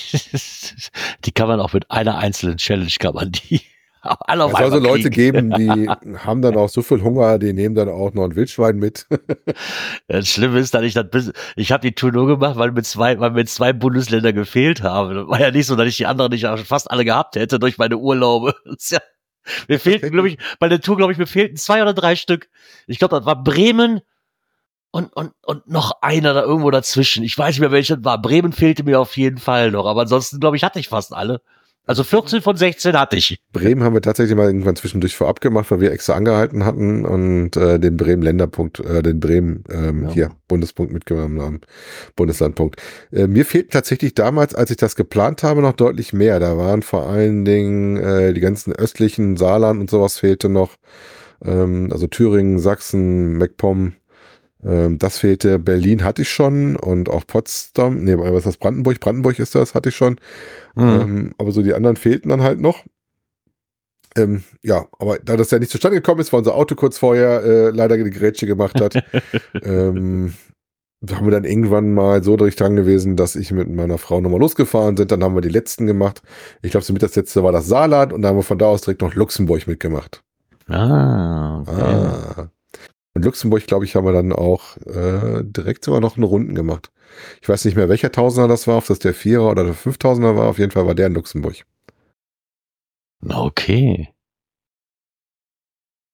[1.25, 3.59] die kann man auch mit einer einzelnen Challenge kann man die
[4.01, 7.53] alle auf Es soll also Leute geben, die haben dann auch so viel Hunger, die
[7.53, 9.07] nehmen dann auch noch ein Wildschwein mit.
[10.07, 12.83] Das Schlimme ist, dass ich das bis, ich habe die Tour nur gemacht, weil mir
[12.83, 15.15] zwei, weil mir zwei Bundesländer gefehlt haben.
[15.15, 17.77] Das war ja nicht so, dass ich die anderen nicht fast alle gehabt hätte durch
[17.77, 18.53] meine Urlaube.
[18.89, 18.99] Ja,
[19.67, 22.49] mir fehlten, glaube ich, bei der Tour, glaube ich, mir fehlten zwei oder drei Stück.
[22.87, 24.01] Ich glaube, das war Bremen
[24.91, 27.23] und, und, und noch einer da irgendwo dazwischen.
[27.23, 28.21] Ich weiß nicht mehr, welcher das war.
[28.21, 31.41] Bremen fehlte mir auf jeden Fall noch, aber ansonsten, glaube ich, hatte ich fast alle.
[31.85, 33.39] Also 14 von 16 hatte ich.
[33.51, 37.57] Bremen haben wir tatsächlich mal irgendwann zwischendurch vorab gemacht, weil wir extra angehalten hatten und
[37.57, 40.11] äh, den Bremen Länderpunkt, äh, den Bremen ähm, Ja.
[40.11, 41.61] hier Bundespunkt mitgenommen haben,
[42.15, 42.79] Bundeslandpunkt.
[43.11, 46.39] Äh, mir fehlt tatsächlich damals, als ich das geplant habe, noch deutlich mehr.
[46.39, 50.75] Da waren vor allen Dingen äh, die ganzen östlichen Saarland und sowas fehlte noch.
[51.43, 53.93] Ähm, also Thüringen, Sachsen, MacPom.
[54.63, 55.59] Ähm, das fehlte.
[55.59, 58.03] Berlin hatte ich schon und auch Potsdam.
[58.03, 58.57] Nee, was ist das?
[58.57, 58.99] Brandenburg?
[58.99, 60.19] Brandenburg ist das, hatte ich schon.
[60.75, 60.83] Mhm.
[60.83, 62.83] Ähm, aber so die anderen fehlten dann halt noch.
[64.17, 67.43] Ähm, ja, aber da das ja nicht zustande gekommen ist, weil unser Auto kurz vorher
[67.43, 68.95] äh, leider die Grätsche gemacht hat,
[69.63, 70.33] ähm,
[71.09, 74.39] haben wir dann irgendwann mal so durch dran gewesen, dass ich mit meiner Frau nochmal
[74.39, 75.11] losgefahren sind.
[75.11, 76.21] Dann haben wir die letzten gemacht.
[76.61, 78.81] Ich glaube, somit das letzte war das Saarland und dann haben wir von da aus
[78.81, 80.21] direkt noch Luxemburg mitgemacht.
[80.67, 81.81] Ah, okay.
[81.81, 82.49] Ah.
[83.13, 86.91] Und Luxemburg, glaube ich, haben wir dann auch äh, direkt sogar noch eine Runden gemacht.
[87.41, 90.35] Ich weiß nicht mehr, welcher Tausender das war, ob das der Vierer oder der Fünftausender
[90.35, 90.47] war.
[90.47, 91.65] Auf jeden Fall war der in Luxemburg.
[93.27, 94.13] Okay.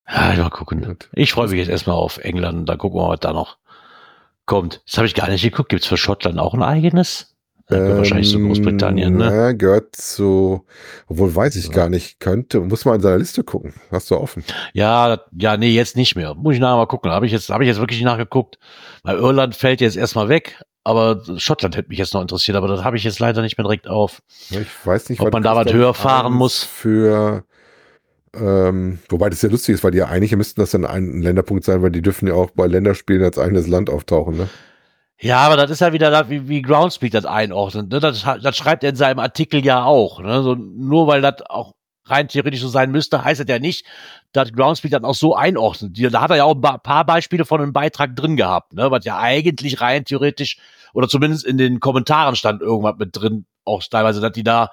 [0.08, 0.98] Ja, ich mal gucken.
[1.14, 3.58] Ich freue mich jetzt erstmal auf England, dann gucken wir, was da noch
[4.46, 4.82] kommt.
[4.86, 5.70] Das habe ich gar nicht geguckt.
[5.70, 7.35] Gibt's für Schottland auch ein eigenes?
[7.68, 9.26] Das gehört wahrscheinlich zu Großbritannien, ne?
[9.26, 10.66] Ja, gehört zu,
[11.08, 11.72] obwohl weiß ich Ja.
[11.72, 13.74] gar nicht, könnte, muss mal in seiner Liste gucken.
[13.92, 14.44] Hast du offen?
[14.74, 16.36] Ja, ja, nee, jetzt nicht mehr.
[16.36, 17.10] Muss ich nachher mal gucken.
[17.10, 18.60] Habe ich jetzt, habe ich jetzt wirklich nachgeguckt.
[19.04, 22.84] Weil Irland fällt jetzt erstmal weg, aber Schottland hätte mich jetzt noch interessiert, aber das
[22.84, 24.22] habe ich jetzt leider nicht mehr direkt auf.
[24.50, 26.64] Ja, Ich weiß nicht, Ob man da was höher fahren muss.
[26.64, 27.46] Für
[28.38, 31.64] Ähm, wobei das ja lustig ist, weil die ja eigentlich müssten das dann ein Länderpunkt
[31.64, 34.50] sein, weil die dürfen ja auch bei Länderspielen als eigenes Land auftauchen, ne?
[35.20, 37.90] Ja, aber das ist ja wieder das, wie, wie Groundspeak das einordnet.
[37.90, 38.00] Ne?
[38.00, 40.20] Das, das schreibt er in seinem Artikel ja auch.
[40.20, 40.44] Ne?
[40.44, 41.74] So, nur weil das auch
[42.06, 43.86] rein theoretisch so sein müsste, heißt das ja nicht,
[44.32, 45.98] dass Groundspeak dann auch so einordnet.
[46.14, 48.92] Da hat er ja auch ein paar Beispiele von einem Beitrag drin gehabt, ne?
[48.92, 50.58] was ja eigentlich rein theoretisch
[50.94, 54.72] oder zumindest in den Kommentaren stand irgendwas mit drin, auch teilweise, dass die da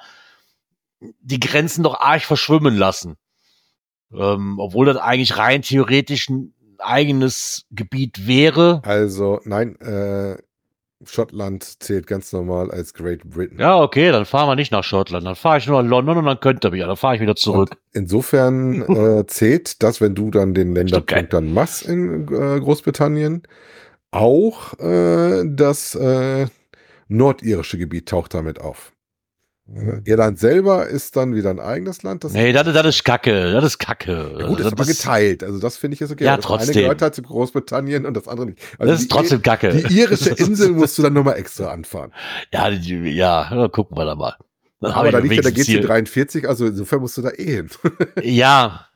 [1.21, 3.17] die Grenzen doch arg verschwimmen lassen.
[4.13, 6.29] Ähm, obwohl das eigentlich rein theoretisch
[6.85, 8.83] eigenes Gebiet wäre.
[8.85, 10.37] Also, nein, äh,
[11.05, 13.59] Schottland zählt ganz normal als Great Britain.
[13.59, 15.27] Ja, okay, dann fahren wir nicht nach Schottland.
[15.27, 16.81] Dann fahre ich nur nach London und dann könnt ihr mich.
[16.81, 17.71] Dann fahre ich wieder zurück.
[17.71, 18.83] Und insofern
[19.19, 23.43] äh, zählt das, wenn du dann den Länderpunkt dann machst in äh, Großbritannien,
[24.11, 26.47] auch äh, das äh,
[27.09, 28.92] nordirische Gebiet taucht damit auf.
[30.05, 32.25] Irland selber ist dann wieder ein eigenes Land.
[32.25, 33.53] Das nee, das, das ist Kacke.
[33.53, 34.37] Das ist Kacke.
[34.39, 35.45] Ja gut, das, das ist aber geteilt.
[35.45, 36.25] Also das finde ich jetzt okay.
[36.25, 36.75] Ja, das trotzdem.
[36.75, 38.59] eine gehört halt zu Großbritannien und das andere nicht.
[38.79, 39.73] Also das ist trotzdem die, Kacke.
[39.73, 42.13] Die irische Insel musst du dann nochmal extra anfahren.
[42.53, 44.37] Ja, die, ja, gucken wir da mal.
[44.81, 47.71] Dann aber da liegt ja der GC43, also insofern musst du da eh hin.
[48.23, 48.89] ja,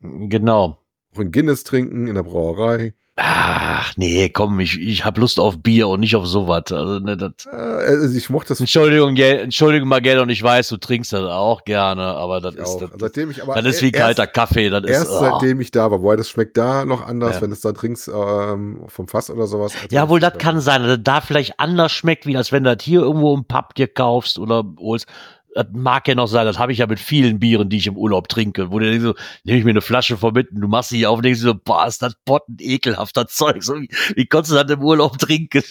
[0.00, 0.78] genau.
[1.14, 2.94] Auch in Guinness trinken, in der Brauerei.
[3.24, 6.64] Ach, nee, komm, ich, ich hab Lust auf Bier und nicht auf sowas.
[6.72, 8.58] Also, ne, das, also ich mochte das.
[8.58, 12.78] Entschuldigung, Entschuldigung mal gerne und ich weiß, du trinkst das auch gerne, aber das ist,
[12.78, 14.70] das, seitdem ich aber das ist wie kalter Kaffee.
[14.70, 15.20] Das erst ist, oh.
[15.20, 17.42] seitdem ich da war, wobei das schmeckt da noch anders, ja.
[17.42, 19.72] wenn du es da trinkst ähm, vom Fass oder sowas.
[19.92, 22.84] Ja, wohl, das kann sein, dass da vielleicht anders schmeckt, wie als wenn du das
[22.84, 25.06] hier irgendwo im Pub dir kaufst oder holst
[25.54, 27.96] das mag ja noch sein, das habe ich ja mit vielen Bieren, die ich im
[27.96, 30.68] Urlaub trinke, wo du denkst so, nehme ich mir eine Flasche vor mit und du
[30.68, 33.62] machst sie auf und denkst so, boah, ist das potten ekelhafter Zeug.
[33.62, 35.62] So, wie, wie konntest du das im Urlaub trinken?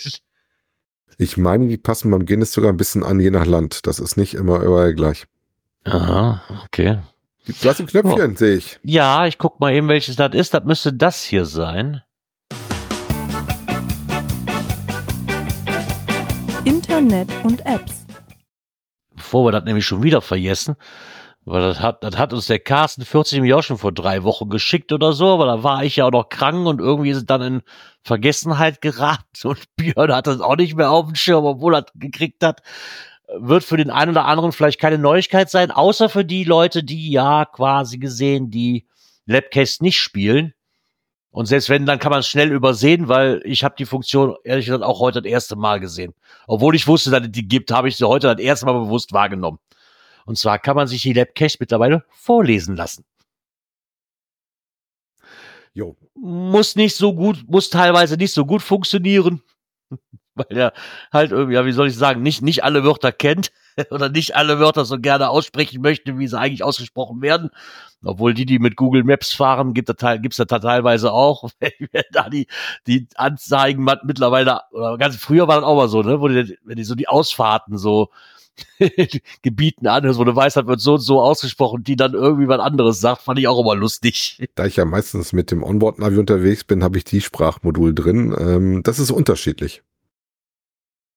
[1.17, 3.85] Ich meine, die passen beim Guinness sogar ein bisschen an, je nach Land.
[3.87, 5.25] Das ist nicht immer überall gleich.
[5.83, 6.99] Aha, okay.
[7.45, 8.37] Du hast ein Knöpfchen, oh.
[8.37, 8.79] sehe ich.
[8.83, 10.53] Ja, ich guck mal eben, welches das ist.
[10.53, 12.01] Das müsste das hier sein.
[16.63, 18.05] Internet und Apps
[19.39, 20.75] wir das nämlich schon wieder vergessen,
[21.45, 24.49] weil das hat, das hat uns der Carsten 40 mir auch schon vor drei Wochen
[24.49, 27.25] geschickt oder so, aber da war ich ja auch noch krank und irgendwie ist es
[27.25, 27.61] dann in
[28.03, 32.43] Vergessenheit geraten und Björn hat das auch nicht mehr auf dem Schirm, obwohl er gekriegt
[32.43, 32.61] hat.
[33.33, 37.11] Wird für den einen oder anderen vielleicht keine Neuigkeit sein, außer für die Leute, die
[37.11, 38.85] ja quasi gesehen die
[39.25, 40.53] Labcast nicht spielen.
[41.31, 44.65] Und selbst wenn, dann kann man es schnell übersehen, weil ich habe die Funktion ehrlich
[44.65, 46.13] gesagt auch heute das erste Mal gesehen.
[46.45, 49.13] Obwohl ich wusste, dass es die gibt, habe ich sie heute das erste Mal bewusst
[49.13, 49.59] wahrgenommen.
[50.25, 53.05] Und zwar kann man sich die Labcache mittlerweile vorlesen lassen.
[55.73, 55.95] Jo.
[56.15, 59.41] Muss nicht so gut, muss teilweise nicht so gut funktionieren,
[60.35, 60.73] weil er
[61.13, 63.51] halt irgendwie, ja, wie soll ich sagen, nicht, nicht alle Wörter kennt.
[63.91, 67.49] oder nicht alle Wörter so gerne aussprechen möchte, wie sie eigentlich ausgesprochen werden.
[68.03, 71.49] Obwohl die, die mit Google Maps fahren, gibt es da teilweise auch.
[72.11, 72.47] da die,
[72.87, 76.77] die Anzeigen mittlerweile, oder ganz früher war das auch mal so, ne, wo die, wenn
[76.77, 78.09] die so die Ausfahrten so
[79.41, 82.59] Gebieten anhörst, wo du weißt, das wird so und so ausgesprochen, die dann irgendwie was
[82.59, 84.41] anderes sagt, fand ich auch immer lustig.
[84.55, 88.35] Da ich ja meistens mit dem Onboard-Navi unterwegs bin, habe ich die Sprachmodul drin.
[88.37, 89.83] Ähm, das ist unterschiedlich.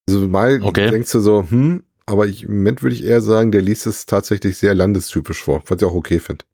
[0.08, 0.90] Also mal okay.
[0.90, 4.06] denkst du so, hm, aber ich, im Moment würde ich eher sagen, der liest es
[4.06, 6.44] tatsächlich sehr landestypisch vor, was ich auch okay finde.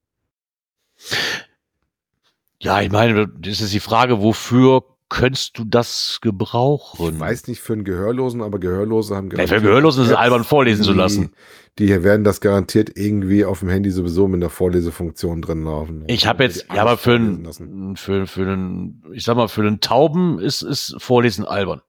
[2.60, 7.14] Ja, ich meine, das ist die Frage, wofür könntest du das gebrauchen?
[7.14, 9.50] Ich weiß nicht für einen Gehörlosen, aber Gehörlose haben garantiert.
[9.50, 11.32] Ja, für Gehörlosen ist es albern vorlesen die, zu lassen.
[11.78, 16.04] Die werden das garantiert irgendwie auf dem Handy sowieso mit einer Vorlesefunktion drin laufen.
[16.06, 19.80] Ich habe jetzt, ja, aber für einen, für, für einen, ich sag mal, für einen
[19.80, 21.82] Tauben ist, ist Vorlesen albern.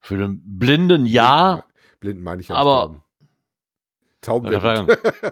[0.00, 1.64] Für einen Blinden ja,
[2.00, 3.02] Blinden meine ich ja aber
[4.20, 4.50] Tauben.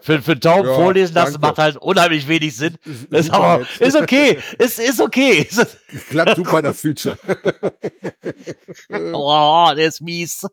[0.02, 2.76] für, für Tauben ja, vorlesen das macht halt unheimlich wenig Sinn.
[3.10, 4.38] Ist, aber, ist okay.
[4.58, 5.48] Ist, ist okay.
[6.10, 7.18] Klappt super das Feature.
[9.12, 10.46] oh, der ist mies.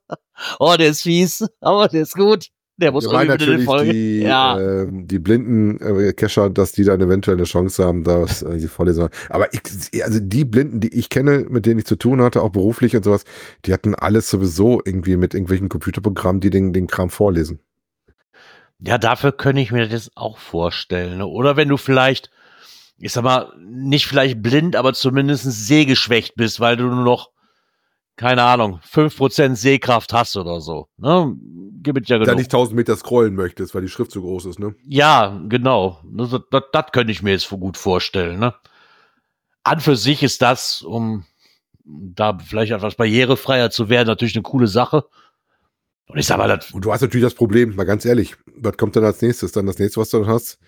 [0.60, 1.46] Oh, der ist fies.
[1.60, 2.48] Aber der ist gut.
[2.78, 3.94] Der muss irgendwie natürlich in Folge.
[3.94, 4.60] Die, ja.
[4.60, 8.68] äh, die blinden äh, Kescher, dass die dann eventuell eine Chance haben, dass äh, die
[8.68, 9.10] Vorlesung.
[9.30, 9.62] Aber ich,
[10.04, 13.04] also die Blinden, die ich kenne, mit denen ich zu tun hatte, auch beruflich und
[13.04, 13.24] sowas,
[13.66, 17.60] die hatten alles sowieso irgendwie mit irgendwelchen Computerprogrammen, die den, den Kram vorlesen.
[18.80, 21.20] Ja, dafür könnte ich mir das auch vorstellen.
[21.20, 21.28] Ne?
[21.28, 22.32] Oder wenn du vielleicht,
[22.98, 27.30] ich sag mal, nicht vielleicht blind, aber zumindest sehgeschwächt bist, weil du nur noch
[28.22, 30.88] keine Ahnung, 5% Sehkraft hast oder so.
[30.98, 31.36] Ne?
[31.82, 32.28] Gibt ja genug.
[32.28, 34.76] Da nicht 1000 Meter scrollen möchtest, weil die Schrift zu groß ist, ne?
[34.86, 36.00] Ja, genau.
[36.04, 38.54] Das, das, das könnte ich mir jetzt gut vorstellen, ne?
[39.64, 41.26] An für sich ist das, um
[41.84, 45.06] da vielleicht etwas barrierefreier zu werden, natürlich eine coole Sache.
[46.06, 46.70] Und ich sag mal, das.
[46.70, 49.52] Und du hast natürlich das Problem, mal ganz ehrlich, was kommt dann als nächstes?
[49.52, 50.60] Dann das nächste, was du dann hast,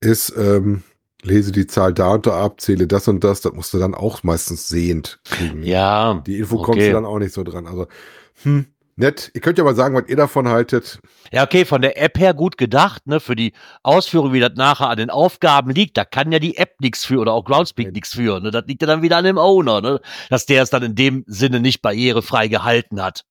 [0.00, 0.82] ist, ähm,
[1.22, 3.94] lese die Zahl da und da ab, zähle das und das, das musst du dann
[3.94, 5.62] auch meistens sehend kriegen.
[5.62, 6.22] Ja.
[6.26, 6.64] Die Info okay.
[6.64, 7.66] kommst du dann auch nicht so dran.
[7.66, 7.86] Also,
[8.42, 8.66] hm,
[8.98, 9.30] nett.
[9.34, 11.00] Ihr könnt ja mal sagen, was ihr davon haltet.
[11.32, 13.52] Ja, okay, von der App her gut gedacht, ne, für die
[13.82, 17.18] Ausführung, wie das nachher an den Aufgaben liegt, da kann ja die App nichts für
[17.18, 20.00] oder auch Groundspeak nichts für, ne, das liegt ja dann wieder an dem Owner, ne,
[20.30, 23.24] dass der es dann in dem Sinne nicht barrierefrei gehalten hat.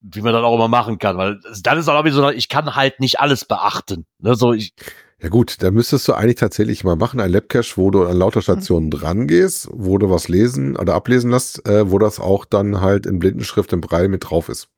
[0.00, 2.74] Wie man dann auch immer machen kann, weil dann ist auch wieder so, ich kann
[2.74, 4.74] halt nicht alles beachten, ne, so ich,
[5.22, 8.42] Ja gut, da müsstest du eigentlich tatsächlich mal machen, ein Labcache, wo du an lauter
[8.42, 12.80] Stationen dran gehst, wo du was lesen oder ablesen lässt, äh, wo das auch dann
[12.80, 14.68] halt in Blindenschrift im Braille mit drauf ist.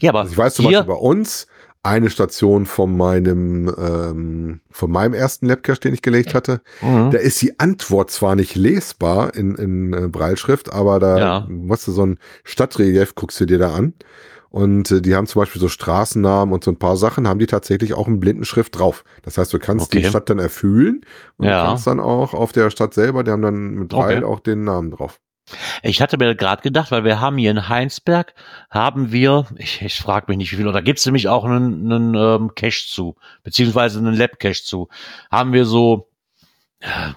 [0.00, 1.46] ja, aber Also ich weiß zum Beispiel bei uns
[1.82, 7.10] eine Station von meinem ähm, von meinem ersten Labcache, den ich gelegt hatte, Mhm.
[7.10, 11.46] da ist die Antwort zwar nicht lesbar in, in äh, Brailleschrift, aber da Ja.
[11.48, 13.94] musst du so ein Stadtrelief, guckst du dir da an.
[14.50, 17.46] Und äh, die haben zum Beispiel so Straßennamen und so ein paar Sachen, haben die
[17.46, 19.04] tatsächlich auch in Blindenschrift drauf.
[19.22, 20.00] Das heißt, du kannst Okay.
[20.02, 21.02] die Stadt dann erfüllen
[21.36, 21.60] und Ja.
[21.60, 24.24] du kannst dann auch auf der Stadt selber, die haben dann mit Braille Okay.
[24.24, 25.20] auch den Namen drauf.
[25.82, 28.34] Ich hatte mir gerade gedacht, weil wir haben hier in Heinsberg,
[28.70, 31.90] haben wir, ich, ich frage mich nicht wie viel, oder gibt es nämlich auch einen,
[31.90, 34.88] einen ähm, Cache zu, beziehungsweise einen Lab-Cache zu,
[35.30, 36.08] haben wir so,
[36.82, 37.16] ja,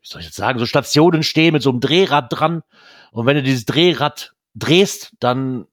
[0.00, 2.62] wie soll ich jetzt sagen, so Stationen stehen mit so einem Drehrad dran
[3.12, 5.66] und wenn du dieses Drehrad drehst, dann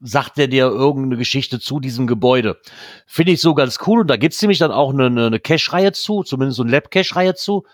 [0.00, 2.60] sagt er dir irgendeine Geschichte zu diesem Gebäude.
[3.06, 6.22] Finde ich so ganz cool und da gibt's nämlich dann auch eine, eine, Cache-Reihe zu,
[6.22, 7.64] zumindest so eine Lab-Cache-Reihe zu,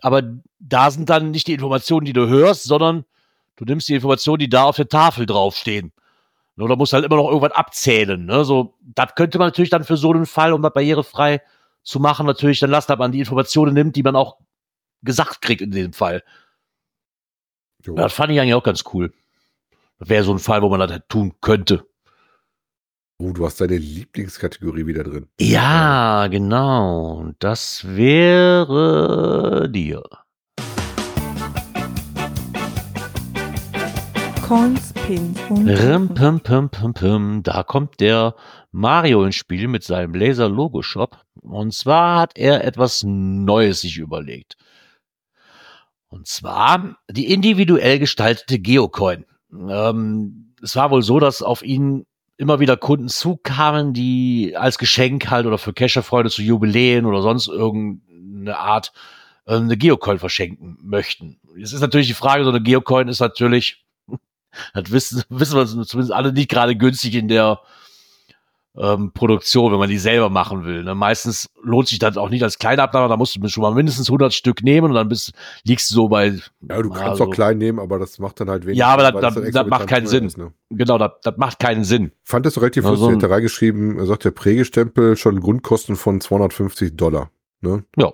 [0.00, 0.22] aber
[0.58, 3.04] da sind dann nicht die Informationen, die du hörst, sondern
[3.56, 5.92] du nimmst die Informationen, die da auf der Tafel draufstehen.
[6.58, 8.26] Oder musst halt immer noch irgendwas abzählen.
[8.26, 8.44] Ne?
[8.44, 11.40] So, das könnte man natürlich dann für so einen Fall, um das barrierefrei
[11.82, 14.36] zu machen, natürlich dann lassen, dass man die Informationen nimmt, die man auch
[15.02, 16.22] gesagt kriegt in dem Fall.
[17.84, 17.94] Jo.
[17.94, 19.12] Das fand ich eigentlich auch ganz cool.
[20.00, 21.86] Das wäre so ein Fall, wo man das halt tun könnte.
[23.18, 25.26] Oh, du hast deine Lieblingskategorie wieder drin.
[25.38, 27.32] Ja, genau.
[27.38, 30.02] Das wäre dir.
[34.48, 37.42] Coins, Pins und Rim, pim, pim, pim, pim.
[37.42, 38.34] Da kommt der
[38.72, 41.18] Mario ins Spiel mit seinem Laser-Logo-Shop.
[41.42, 44.56] Und zwar hat er etwas Neues sich überlegt.
[46.08, 49.26] Und zwar die individuell gestaltete Geocoin.
[49.52, 55.30] Ähm, es war wohl so, dass auf ihn immer wieder Kunden zukamen, die als Geschenk
[55.30, 58.92] halt oder für Cacher-Freunde zu Jubiläen oder sonst irgendeine Art
[59.46, 61.38] äh, eine Geocoin verschenken möchten.
[61.56, 63.84] Jetzt ist natürlich die Frage, so eine Geocoin ist natürlich
[64.74, 67.60] das wissen, wissen wir zumindest alle nicht gerade günstig in der
[68.80, 70.82] ähm, Produktion, wenn man die selber machen will.
[70.84, 70.94] Ne?
[70.94, 74.32] Meistens lohnt sich das auch nicht als Kleinabnahme, da musst du schon mal mindestens 100
[74.32, 75.32] Stück nehmen und dann bist,
[75.64, 76.28] liegst du so bei,
[76.68, 78.78] Ja, du kannst Also- auch klein nehmen, aber das macht dann halt wenig.
[78.78, 80.24] Ja, aber das- das- das macht keinen Sinn.
[80.24, 80.52] Ist, ne?
[80.70, 82.12] genau, das, das macht keinen Sinn.
[82.24, 83.22] Fand das relativ Ja, lustig.
[83.22, 87.30] er reingeschrieben, er sagt der Prägestempel schon Grundkosten von 250 Dollar.
[87.60, 87.84] Ne?
[87.96, 88.10] Ja,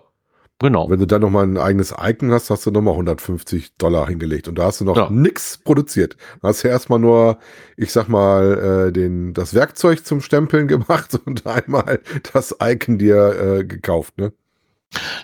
[0.58, 0.88] genau.
[0.90, 4.48] Wenn du dann nochmal ein eigenes Icon hast, hast du nochmal 150 Dollar hingelegt.
[4.48, 5.08] Und da hast du noch Ja.
[5.10, 6.16] nix produziert.
[6.42, 7.38] Da hast du erstmal nur,
[7.76, 12.00] ich sag mal, äh, den, das Werkzeug zum Stempeln gemacht und einmal
[12.32, 14.18] das Icon dir äh, gekauft.
[14.18, 14.32] Ne?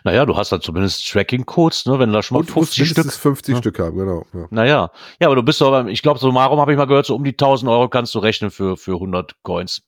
[0.05, 2.75] Naja, du hast dann zumindest Tracking-Codes, ne, wenn du da schon mal Und du musst
[2.75, 2.97] 50 Stück.
[2.99, 3.59] mindestens 50 Ja.
[3.61, 4.27] Stück haben, genau.
[4.35, 4.47] Ja.
[4.51, 7.07] Naja, ja, aber du bist doch, beim- ich glaube, so Marum habe ich mal gehört,
[7.07, 9.83] so um die 1000 Euro kannst du rechnen für, für 100 Coins.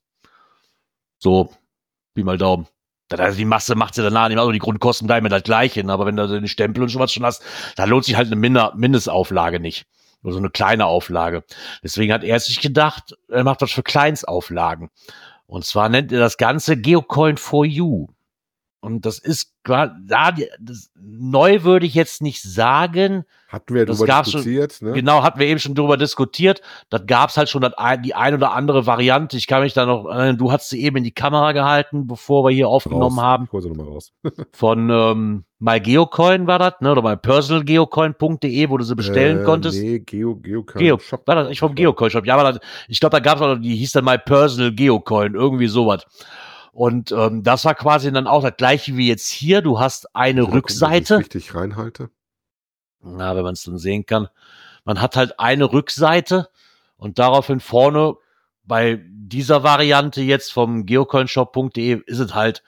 [1.18, 1.50] So,
[2.14, 2.66] wie mal Daumen.
[3.10, 5.84] Also die Masse macht sie danach nicht mehr, also die Grundkosten bleiben ja das gleiche,
[5.84, 5.92] ne?
[5.92, 7.42] aber wenn du den Stempel und sowas schon hast,
[7.76, 9.86] dann lohnt sich halt eine Minder Mindestauflage nicht.
[10.22, 11.44] Oder so eine kleine Auflage.
[11.82, 14.88] Deswegen hat er sich gedacht, er macht was für Kleinstauflagen.
[15.46, 18.06] Und zwar nennt er das Ganze Geocoin for You.
[18.84, 19.94] Und das ist, da,
[20.60, 24.82] das, neu würde ich jetzt nicht sagen, Hatten wir ja Das drüber gab's schon- diskutiert.
[24.82, 24.92] Ne?
[24.92, 26.60] Genau, hatten wir eben schon drüber diskutiert.
[26.90, 27.72] Das gab's halt schon das
[28.04, 29.36] die ein oder andere Variante.
[29.36, 32.44] Ich kann mich da noch, erinnern, du hast sie eben in die Kamera gehalten, bevor
[32.44, 33.24] wir hier aufgenommen Raus.
[33.24, 33.44] haben.
[33.44, 34.12] Ich hol sie nochmal raus.
[34.52, 36.90] Von ähm, MyGeocoin war das, ne?
[36.92, 39.80] Oder mypersonalgeocoin.de, wo du sie bestellen Äh, konntest.
[39.80, 41.26] Nee, Geo, Geo, Geo, Shop.
[41.26, 42.26] war das, ich vom Geocoin Shop.
[42.26, 45.34] Ja, aber das, ich glaube, da gab's auch, noch- die hieß dann My Personal Geocoin,
[45.34, 46.04] irgendwie sowas.
[46.74, 49.62] Und ähm, das war quasi dann auch das gleiche wie jetzt hier.
[49.62, 51.14] Du hast eine dass Rückseite.
[51.14, 52.10] Ich richtig reinhalte.
[53.00, 54.28] na, wenn man es dann sehen kann.
[54.84, 56.48] Man hat halt eine Rückseite
[56.96, 58.16] und daraufhin vorne
[58.64, 62.64] bei dieser Variante jetzt vom geocoinshop.de ist es halt,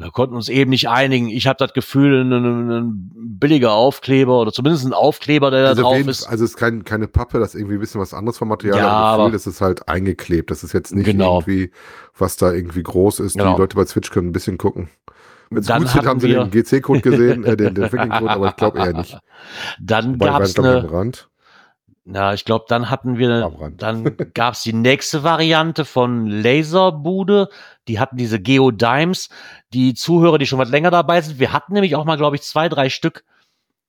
[0.00, 1.28] wir konnten uns eben nicht einigen.
[1.28, 5.68] Ich habe das Gefühl, ein, ein, ein billiger Aufkleber oder zumindest ein Aufkleber, der da
[5.70, 6.26] Also, auf drauf jeden, ist.
[6.26, 8.78] also es ist kein, keine Pappe, das ist irgendwie ein bisschen was anderes vom Material.
[8.78, 10.50] Ja, aber aber- das ist halt eingeklebt.
[10.50, 11.38] Das ist jetzt nicht Genau.
[11.40, 11.70] irgendwie,
[12.18, 13.36] was da irgendwie groß ist.
[13.36, 13.54] Genau.
[13.54, 14.88] Die Leute bei Switch können ein bisschen gucken.
[15.50, 18.56] Wenn es gut sieht, haben sie den GC-Code gesehen, äh, den, den Tracking-Code, aber ich
[18.56, 19.18] glaube eher nicht.
[19.80, 20.86] Dann glaub ich, eine.
[22.12, 27.48] Na, ich glaube, dann hatten wir, dann gab's die nächste Variante von Laserbude.
[27.86, 29.28] Die hatten diese Geodimes.
[29.72, 32.42] Die Zuhörer, die schon was länger dabei sind, wir hatten nämlich auch mal, glaube ich,
[32.42, 33.22] zwei, drei Stück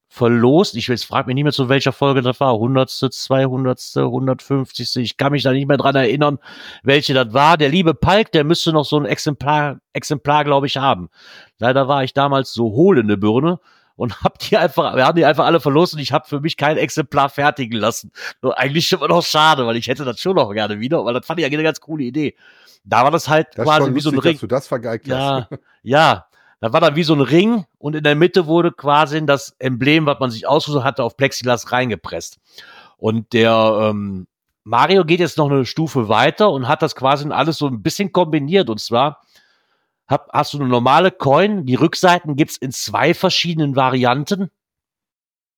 [0.08, 0.76] verlost.
[0.76, 2.54] Ich jetzt frag mich nicht mehr, zu welcher Folge das war.
[2.54, 4.98] 100., 200., 150.
[4.98, 6.38] Ich kann mich da nicht mehr dran erinnern,
[6.84, 7.58] welche das war.
[7.58, 11.10] Der liebe Palk, der müsste noch so ein Exemplar, Exemplar, glaube ich, haben.
[11.58, 13.60] Leider war ich damals so hohl in der Birne
[13.96, 16.58] und hab die einfach, wir haben die einfach alle verlost und ich habe für mich
[16.58, 18.12] kein Exemplar fertigen lassen.
[18.42, 21.26] Nur eigentlich immer noch schade, weil ich hätte das schon noch gerne wieder, weil das
[21.26, 22.36] fand ich ja eine ganz coole Idee.
[22.84, 24.36] Da war das halt Das quasi schon wie so ein lustig, Ring.
[24.36, 25.60] dass du das vergeigt Ja, hast.
[25.84, 26.26] ja.
[26.62, 30.06] Da war dann wie so ein Ring und in der Mitte wurde quasi das Emblem,
[30.06, 32.38] was man sich ausgesucht hatte, auf Plexiglas reingepresst.
[32.98, 34.28] Und der ähm,
[34.64, 38.12] Mario geht jetzt noch eine Stufe weiter und hat das quasi alles so ein bisschen
[38.12, 38.70] kombiniert.
[38.70, 39.22] Und zwar
[40.12, 41.66] hab, hast du eine normale Coin.
[41.66, 44.52] Die Rückseiten gibt's in zwei verschiedenen Varianten.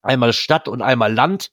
[0.01, 1.51] Einmal Stadt und einmal Land.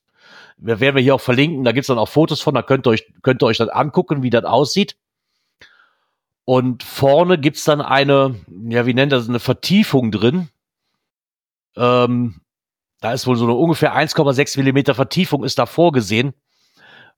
[0.56, 1.64] Wir werden wir hier auch verlinken.
[1.64, 2.54] Da gibt's dann auch Fotos von.
[2.54, 4.96] Da könnt ihr euch, könnt ihr euch das angucken, wie das aussieht.
[6.44, 8.34] Und vorne gibt's dann eine,
[8.68, 10.48] ja, wie nennt das, eine Vertiefung drin.
[11.76, 12.40] Ähm,
[13.00, 16.34] da ist wohl so eine ungefähr 1,6 Millimeter Vertiefung ist da vorgesehen,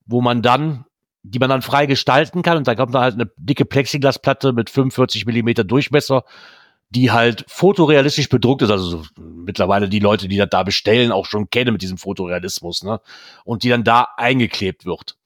[0.06, 0.84] wo man dann,
[1.22, 2.58] die man dann frei gestalten kann.
[2.58, 6.24] Und da kommt da halt eine dicke Plexiglasplatte mit 45 Millimeter Durchmesser,
[6.90, 8.70] die halt fotorealistisch bedruckt ist.
[8.70, 12.82] Also so, mittlerweile die Leute, die das da bestellen, auch schon kennen mit diesem Fotorealismus,
[12.82, 13.00] ne?
[13.44, 15.16] Und die dann da eingeklebt wird.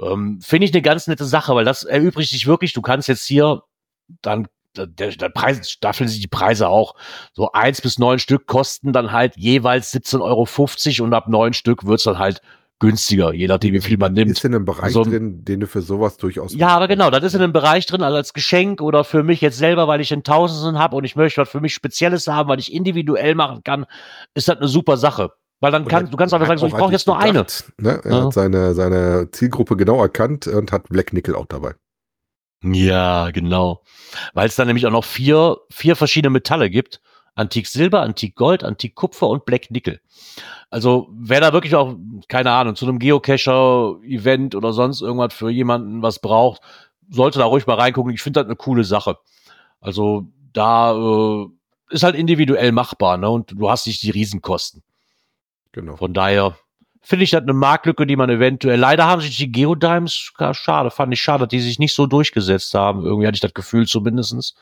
[0.00, 2.72] Ähm, Finde ich eine ganz nette Sache, weil das erübrigt sich wirklich.
[2.72, 3.62] Du kannst jetzt hier
[4.22, 6.94] dann der, der Preis, staffeln sich die Preise auch.
[7.32, 10.20] So eins bis neun Stück kosten dann halt jeweils 17,50
[11.00, 12.40] Euro und ab neun Stück wird's dann halt
[12.80, 14.30] günstiger, je nachdem, wie viel man nimmt.
[14.30, 16.54] Ist in einem Bereich So ein- drin, den du für sowas durchaus.
[16.54, 19.40] Ja, aber genau, das ist in einem Bereich drin, also als Geschenk oder für mich
[19.40, 22.48] jetzt selber, weil ich einen Tausenden habe und ich möchte was für mich Spezielles haben,
[22.48, 23.86] weil ich individuell machen kann,
[24.34, 25.32] ist das eine super Sache.
[25.60, 27.18] Weil dann Und kann, er du kannst einfach sagen, so, ich auch brauche jetzt nur
[27.18, 27.44] eine.
[27.78, 28.00] Ne?
[28.04, 28.24] Er Ja.
[28.26, 31.74] hat seine, seine Zielgruppe genau erkannt und hat Black Nickel auch dabei.
[32.62, 33.82] Ja, genau.
[34.34, 37.00] Weil es dann nämlich auch noch vier, vier verschiedene Metalle gibt.
[37.38, 40.00] Antik Silber, Antik Gold, Antik Kupfer und Black Nickel.
[40.70, 41.94] Also wer da wirklich auch,
[42.26, 46.62] keine Ahnung, zu einem Geocacher-Event oder sonst irgendwas für jemanden was braucht,
[47.08, 48.12] sollte da ruhig mal reingucken.
[48.12, 49.18] Ich finde das eine coole Sache.
[49.80, 51.46] Also da äh,
[51.90, 53.30] ist halt individuell machbar, ne?
[53.30, 54.82] Und du hast nicht die Riesenkosten.
[55.70, 55.96] Genau.
[55.96, 56.56] Von daher
[57.02, 58.80] finde ich das eine Marktlücke, die man eventuell.
[58.80, 62.74] Leider haben sich die Geodimes, schade, fand ich schade, dass die sich nicht so durchgesetzt
[62.74, 63.04] haben.
[63.04, 64.56] Irgendwie hatte ich das Gefühl zumindestens.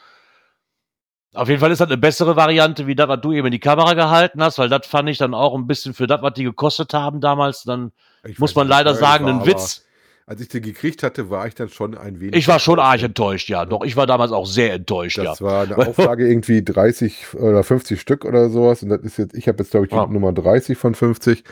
[1.36, 3.60] Auf jeden Fall ist das eine bessere Variante, wie das, was du eben in die
[3.60, 6.44] Kamera gehalten hast, weil das fand ich dann auch ein bisschen für das, was die
[6.44, 7.92] gekostet haben damals, dann
[8.24, 9.84] Ich muss man leider sagen, ein Witz.
[10.28, 12.34] Als ich den gekriegt hatte, war ich dann schon ein wenig.
[12.34, 13.64] Ich war schon arg enttäuscht, ja.
[13.64, 15.22] Doch, ich war damals auch sehr enttäuscht, ja.
[15.24, 18.82] Das war eine Auflage irgendwie 30 oder 50 Stück oder sowas.
[18.82, 19.96] Und das ist jetzt, ich habe jetzt, glaube ich, die.
[19.96, 21.44] Nummer 30 von 50.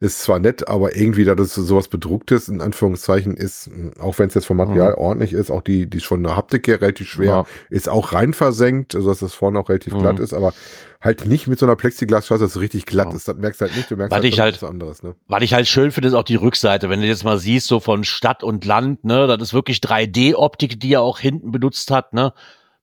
[0.00, 4.34] Ist zwar nett, aber irgendwie, dass es sowas bedrucktes, in Anführungszeichen, ist, auch wenn es
[4.34, 7.44] jetzt vom Material ordentlich ist, auch die, die schon eine Haptik her relativ schwer, Ja.
[7.70, 10.00] ist auch rein versenkt, also dass das vorne auch relativ Mhm.
[10.00, 10.52] glatt ist, aber
[11.00, 13.16] halt nicht mit so einer Plexiglasscheiße, dass es richtig glatt Ja.
[13.16, 13.28] ist.
[13.28, 15.14] Das merkst du halt nicht, du merkst Was halt, ich halt- was anderes, ne?
[15.28, 16.90] Was ich halt schön finde, ist auch die Rückseite.
[16.90, 20.80] Wenn du jetzt mal siehst, so von Stadt und Land, ne, das ist wirklich 3D-Optik,
[20.80, 22.32] die er auch hinten benutzt hat, ne,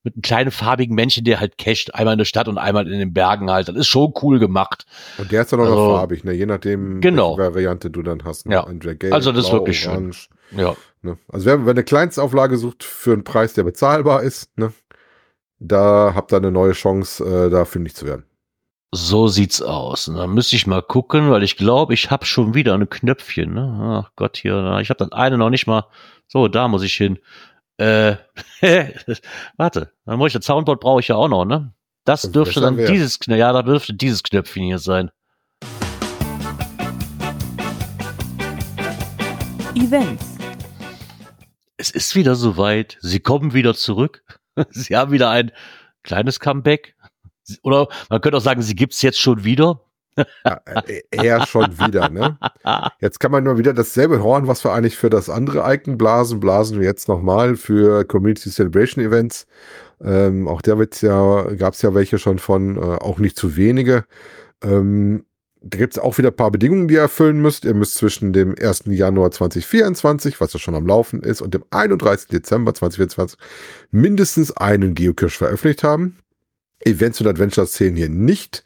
[0.04, 3.00] mit einem kleinen farbigen Männchen, der halt casht, einmal in der Stadt und einmal in
[3.00, 3.68] den Bergen halt.
[3.68, 4.86] Das ist schon cool gemacht.
[5.18, 6.32] Und der ist dann auch Also- noch farbig, ne?
[6.34, 7.38] Je nachdem, Genau.
[7.38, 8.46] welche Variante du dann hast.
[8.48, 8.54] Ne?
[8.54, 8.66] Ja.
[8.72, 9.92] Gelb, Also das ist blau, wirklich schön.
[9.92, 10.76] orange, Ja.
[11.02, 11.18] Ne?
[11.28, 14.72] Also wer, wer eine Kleinstauflage sucht für einen Preis, der bezahlbar ist, ne?
[15.68, 18.26] Da habt ihr eine neue Chance, äh, da fündig zu werden.
[18.94, 20.08] So sieht's aus.
[20.08, 23.54] Und dann müsste ich mal gucken, weil ich glaube, ich habe schon wieder ein Knöpfchen.
[23.54, 24.04] Ne?
[24.06, 24.78] Ach Gott, hier.
[24.82, 25.86] Ich habe das eine noch nicht mal.
[26.28, 27.20] So, da muss ich hin.
[27.78, 28.16] Äh,
[29.58, 31.74] warte, dann muss ich das Soundboard brauche ich ja auch noch, ne?
[32.06, 32.90] Das Das dürfte dann wär.
[32.90, 35.12] dieses, ja, da dürfte dieses Knöpfchen hier sein.
[39.76, 40.38] Events,
[41.78, 42.98] Es ist wieder soweit.
[43.02, 44.24] Sie kommen wieder zurück.
[44.72, 45.52] Sie haben wieder ein
[46.04, 46.96] kleines Comeback.
[47.64, 49.82] Oder man könnte auch sagen, sie gibt's jetzt schon wieder.
[50.46, 52.38] Ja, äh, eher schon wieder, ne?
[53.02, 56.40] Jetzt kann man nur wieder dasselbe Horn, was wir eigentlich für das andere Icon blasen,
[56.40, 59.46] blasen wir jetzt nochmal für Community Celebration Events.
[60.02, 64.06] Ähm, auch da wird's ja, gab's ja welche schon von, äh, auch nicht zu wenige.
[64.64, 65.26] Ähm,
[65.68, 67.66] da gibt's auch wieder ein paar Bedingungen, die ihr erfüllen müsst.
[67.66, 68.84] Ihr müsst zwischen dem 1.
[68.86, 72.28] Januar 2024, was ja schon am Laufen ist, und dem 31.
[72.28, 73.38] Dezember 2024
[73.92, 76.18] mindestens einen Geocache veröffentlicht haben.
[76.82, 78.64] Events und Adventures zählen hier nicht.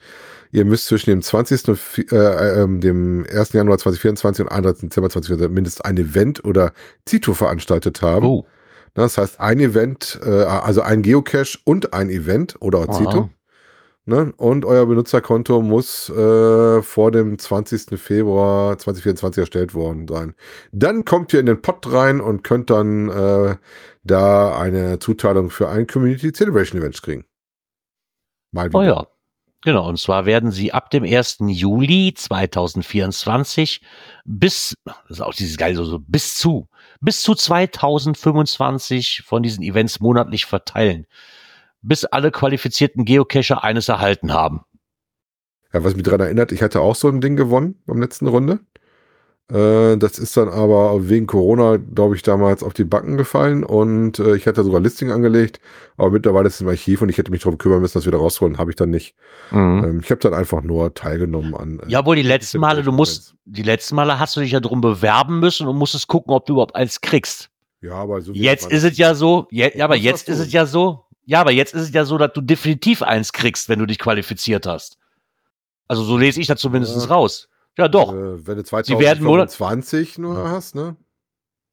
[0.52, 1.70] Ihr müsst zwischen dem 20.
[1.70, 3.54] und vi- äh, ähm, dem 1.
[3.54, 4.89] Januar 2024 und 31.
[4.89, 6.74] Dezember 2024 mindestens ein Event oder
[7.06, 8.26] Zito veranstaltet haben.
[8.26, 8.45] Oh.
[8.95, 12.89] Das heißt, ein Event, äh, also ein Geocache und ein Event oder.
[12.91, 13.30] Zito.
[14.06, 14.34] Ne?
[14.38, 18.00] Und euer Benutzerkonto muss äh, vor dem 20.
[18.00, 20.34] Februar 2024 erstellt worden sein.
[20.72, 23.56] Dann kommt ihr in den Pod rein und könnt dann äh,
[24.04, 27.26] da eine Zuteilung für ein Community Celebration Event kriegen.
[28.52, 29.06] Mal Oh ja.
[29.62, 31.39] Genau, und zwar werden sie ab dem 1.
[31.47, 33.82] Juli 2024
[34.24, 36.70] bis, das ist auch dieses geil, so, so bis zu,
[37.02, 41.08] bis zu 2025 von diesen Events monatlich verteilen.
[41.82, 44.62] Bis alle qualifizierten Geocacher eines erhalten haben.
[45.74, 48.60] Ja, was mich daran erinnert, ich hatte auch so ein Ding gewonnen beim letzten Runde.
[49.52, 54.20] Äh, das ist dann aber wegen Corona, glaube ich, damals auf die Backen gefallen und
[54.20, 55.60] äh, ich hatte sogar Listing angelegt,
[55.98, 58.20] aber mittlerweile ist es im Archiv und ich hätte mich darum kümmern müssen, das wieder
[58.20, 59.16] rausholen, habe ich dann nicht.
[59.52, 61.80] Ähm, ich habe dann einfach nur teilgenommen an.
[61.80, 64.82] äh, Jawohl, die letzten Male, du musst, die letzten Male hast du dich ja drum
[64.82, 67.50] bewerben müssen und musstest gucken, ob du überhaupt eins kriegst.
[67.82, 70.68] Ja, aber so Jetzt ist es ja so, je, ja, aber jetzt ist es ja
[70.68, 73.86] so, ja, aber jetzt ist es ja so, dass du definitiv eins kriegst, wenn du
[73.86, 74.98] dich qualifiziert hast.
[75.88, 77.04] Also so lese ich das zumindest Ja.
[77.06, 77.48] raus.
[77.78, 78.12] Ja, doch.
[78.14, 80.96] Äh, wenn du Sie werden monat- 2025 nur hast, ne?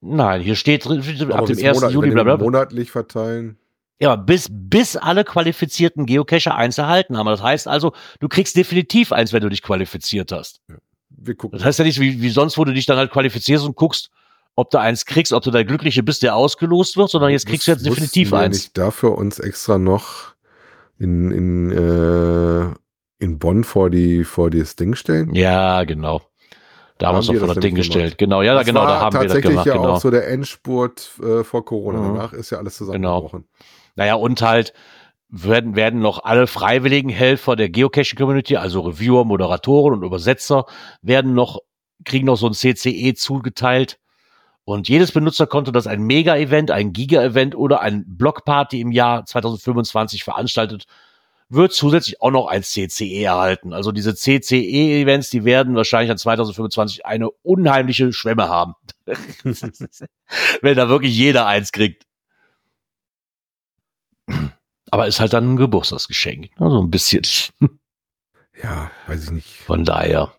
[0.03, 1.81] Nein, hier steht drin, ab Aber dem bis 1.
[1.81, 2.45] Monat- Juli, bla, bla, bla.
[2.45, 3.59] monatlich verteilen.
[3.99, 7.27] Ja, aber bis, bis alle qualifizierten Geocacher eins erhalten haben.
[7.27, 10.61] Das heißt also, du kriegst definitiv eins, wenn du dich qualifiziert hast.
[11.09, 11.59] Wir gucken.
[11.59, 14.11] Das heißt ja nicht, wie, wie sonst, wo du dich dann halt qualifizierst und guckst,
[14.57, 17.67] ob du eins kriegst, ob du der Glückliche bist, der ausgelost wird, sondern jetzt kriegst
[17.67, 18.57] du jetzt definitiv wir eins.
[18.57, 20.35] nicht dafür uns extra noch
[20.99, 22.75] in, in, äh,
[23.23, 25.35] in Bonn vor die vor das Ding stellen?
[25.35, 26.23] Ja, genau.
[26.99, 28.17] Da haben wir uns doch vor das das Ding gestellt.
[28.17, 29.91] Genau, ja, das genau, da haben wir das tatsächlich gemacht, ja genau.
[29.91, 32.01] auch so der Endspurt äh, vor Corona.
[32.01, 32.15] Mhm.
[32.15, 32.93] Danach ist ja alles Genau.
[32.93, 33.45] zusammengebrochen.
[33.97, 34.73] Naja, und halt
[35.29, 40.65] werden, werden noch alle freiwilligen Helfer der Geocaching-Community, also Reviewer, Moderatoren und Übersetzer,
[41.03, 41.59] werden noch,
[42.05, 43.99] kriegen noch so ein CCE zugeteilt.
[44.67, 50.87] Und jedes Benutzerkonto, das ein Mega-Event, ein Giga-Event oder ein Blockparty im Jahr 2025 veranstaltet,
[51.49, 53.73] wird zusätzlich auch noch ein CCE erhalten.
[53.73, 58.75] Also diese CCE-Events, die werden wahrscheinlich an 2025 eine unheimliche Schwemme haben.
[59.45, 62.03] Wenn da wirklich jeder eins kriegt.
[64.91, 66.51] Aber ist halt dann ein Geburtstagsgeschenk.
[66.59, 67.23] Also ein bisschen.
[68.61, 69.49] Ja, weiß ich nicht.
[69.49, 70.33] Von daher.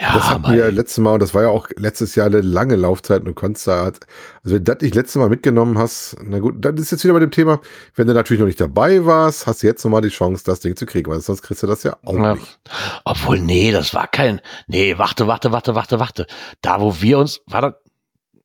[0.00, 2.76] Ja, das hatten wir letztes Mal, und das war ja auch letztes Jahr eine lange
[2.76, 4.00] Laufzeit und du konntest da, also
[4.44, 7.20] wenn du das nicht letztes Mal mitgenommen hast, na gut, dann ist jetzt wieder bei
[7.20, 7.60] dem Thema,
[7.94, 10.74] wenn du natürlich noch nicht dabei warst, hast du jetzt nochmal die Chance, das Ding
[10.76, 12.34] zu kriegen, weil sonst kriegst du das ja auch Ja.
[12.34, 12.58] nicht.
[13.04, 14.40] Obwohl, nee, das war kein.
[14.66, 16.26] Nee, warte, warte, warte, warte, warte.
[16.60, 17.40] Da, wo wir uns.
[17.46, 17.74] War das,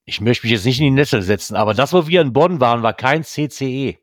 [0.06, 2.60] ich möchte mich jetzt nicht in die Netze setzen, aber das, wo wir in Bonn
[2.60, 3.98] waren, war kein CCE.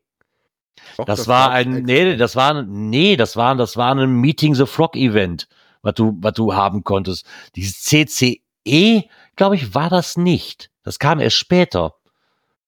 [0.97, 1.85] Doch, Das, war ein, extra.
[1.85, 5.47] nee, das war, ein- nee, das war, das war ein Meeting the Frog Event,
[5.81, 7.25] was du, was du haben konntest.
[7.55, 9.03] Dieses CCE,
[9.35, 10.69] glaube ich, war das nicht.
[10.83, 11.95] Das kam erst später.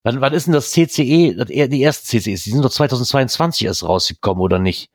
[0.03, 2.43] Wann, wann ist denn das CCE, das, er- die ersten CCEs?
[2.43, 4.89] Die sind doch 2022 erst rausgekommen, oder nicht?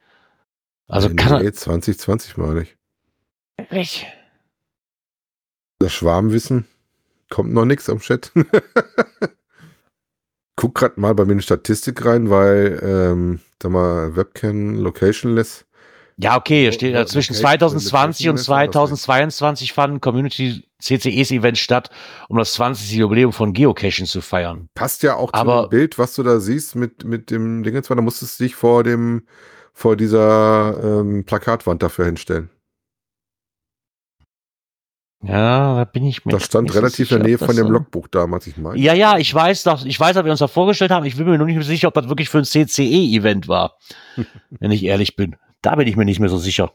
[0.89, 2.77] Also nee, kann nee, 2020 meine ich.
[3.57, 4.07] er, Echt?
[5.79, 6.67] Das Schwarmwissen
[7.29, 8.33] kommt noch nichts am Chat.
[10.57, 15.66] Guck grad mal bei mir in die Statistik rein, weil, ähm, sag mal, Webcam Locationless.
[16.19, 19.03] Ja, okay, hier steht ja zwischen Location- 2020 und Location war das nicht.
[19.03, 21.91] 2022 fanden Community CCEs Events statt,
[22.29, 22.91] um das 20.
[22.97, 24.71] Jubiläum von Geocaching zu feiern.
[24.75, 27.81] Passt ja auch zu Aber- dem Bild, was du da siehst mit, mit dem Ding
[27.81, 29.27] da musstest du dich vor dem,
[29.75, 32.49] vor dieser ähm, Plakatwand dafür hinstellen.
[35.23, 36.33] Ja, da bin ich mir.
[36.33, 38.79] Das stand relativ sicher, in der Nähe von dem Logbuch damals, ich meine.
[38.79, 41.05] Ja, ja, ich weiß, dass, ich weiß, dass wir uns da vorgestellt haben.
[41.05, 43.77] Ich bin mir nur nicht sicher, ob das wirklich für ein CCE-Event war.
[44.51, 45.37] wenn ich ehrlich bin.
[45.67, 46.73] Da bin ich mir nicht mehr so sicher.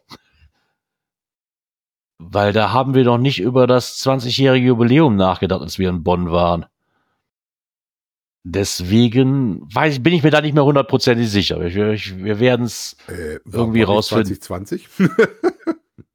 [2.18, 6.30] Weil da haben wir noch nicht über das 20-jährige Jubiläum nachgedacht, als wir in Bonn
[6.30, 6.66] waren.
[8.44, 11.62] Deswegen weiß, ich- bin ich mir da nicht mehr hundertprozentig sicher.
[11.62, 14.40] Ich, ich, wir werden es Äh, Irgendwie rausfinden.
[14.42, 14.90] 2020?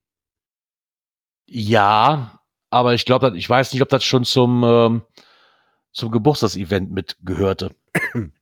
[1.48, 5.02] Ja, aber ich glaube, ich weiß nicht, ob das schon zum, ähm,
[5.92, 7.70] zum Geburtstagsevent mitgehörte.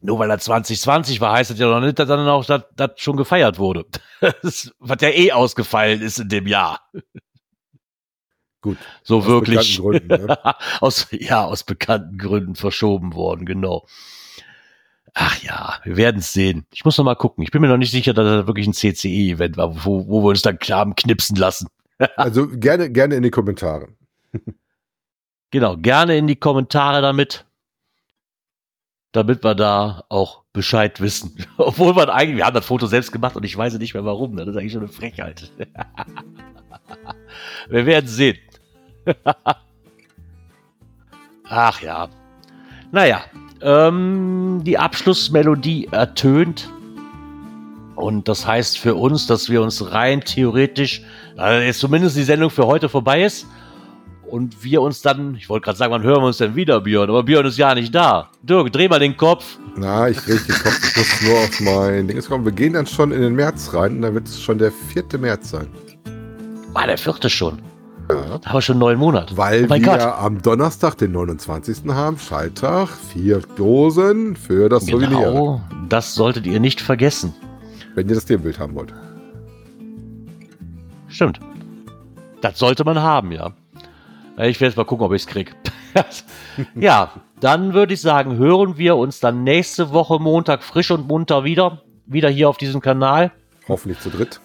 [0.00, 2.92] Nur weil er 2020 war, heißt das ja noch nicht, dass dann auch das, das
[2.96, 3.86] schon gefeiert wurde.
[4.42, 6.80] Das, was ja eh ausgefallen ist in dem Jahr.
[8.62, 8.78] Gut.
[9.02, 9.78] So aus wirklich.
[9.78, 10.38] bekannten Gründen, ne?
[10.80, 13.86] aus, ja, aus bekannten Gründen verschoben worden, genau.
[15.14, 16.66] Ach ja, wir werden es sehen.
[16.72, 17.42] Ich muss noch mal gucken.
[17.42, 20.28] Ich bin mir noch nicht sicher, dass das wirklich ein CCE-Event war, wo, wo wir
[20.28, 21.68] uns dann klar knipsen lassen.
[22.16, 23.88] Also gerne, gerne in die Kommentare.
[25.50, 27.46] Genau, gerne in die Kommentare damit,
[29.16, 31.36] damit wir da auch Bescheid wissen.
[31.56, 34.34] Obwohl wir eigentlich, wir haben das Foto selbst gemacht und ich weiß nicht mehr warum.
[34.34, 34.44] ne?
[34.44, 35.50] Das ist eigentlich schon eine Frechheit.
[37.68, 38.38] wir werden sehen.
[41.48, 42.08] Ach ja.
[42.92, 43.22] Naja,
[43.62, 46.70] ähm, die Abschlussmelodie ertönt.
[47.94, 51.02] Und das heißt für uns, dass wir uns rein theoretisch,
[51.36, 53.46] also jetzt zumindest die Sendung für heute vorbei ist
[54.30, 57.08] und wir uns dann, ich wollte gerade sagen, wann hören wir uns denn wieder, Björn?
[57.08, 58.30] Aber Björn ist ja nicht da.
[58.42, 59.58] Dirk, dreh mal den Kopf.
[59.76, 62.44] Na, ich drehe den Kopf, ich muss nur auf mein Ding kommen.
[62.44, 65.04] Wir gehen dann schon in den März rein und dann wird es schon der 4.
[65.18, 65.68] März sein.
[66.72, 67.60] War der vierte schon.
[68.10, 68.40] Ja.
[68.44, 69.36] Aber schon neun Monate.
[69.36, 70.00] Weil oh wir Gott.
[70.00, 71.88] am Donnerstag, den 29.
[71.88, 75.08] haben, Scheitag, vier Dosen für das Souvenir.
[75.08, 77.34] Genau, das solltet ihr nicht vergessen.
[77.94, 78.92] Wenn ihr das Tierbild haben wollt.
[81.08, 81.40] Stimmt.
[82.42, 83.52] Das sollte man haben, ja.
[84.36, 85.52] Äh, Ich werde jetzt mal gucken, ob ich es kriege.
[86.74, 91.44] ja, dann würde ich sagen, hören wir uns dann nächste Woche Montag frisch und munter
[91.44, 91.82] wieder.
[92.06, 93.32] Wieder hier auf diesem Kanal.
[93.68, 94.40] Hoffentlich zu dritt.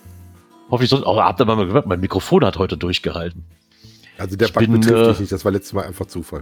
[0.70, 1.06] Hoffentlich sonst.
[1.06, 3.46] Oh, habt ihr mal gehört, mein Mikrofon hat heute durchgehalten.
[4.18, 6.42] Also der Bug betrifft äh, dich nicht, das war letztes Mal einfach Zufall.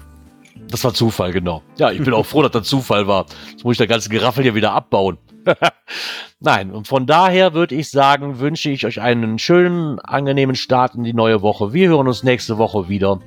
[0.69, 1.63] Das war Zufall, genau.
[1.77, 3.25] Ja, ich bin auch froh, dass das Zufall war.
[3.51, 5.17] Jetzt muss ich der ganze Geraffel hier wieder abbauen.
[6.39, 11.03] Nein, und von daher würde ich sagen, wünsche ich euch einen schönen, angenehmen Start in
[11.03, 11.73] die neue Woche.
[11.73, 13.19] Wir hören uns nächste Woche wieder.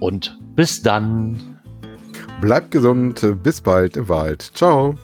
[0.00, 1.60] Und bis dann.
[2.40, 4.50] Bleibt gesund, bis bald im Wald.
[4.54, 4.96] Ciao.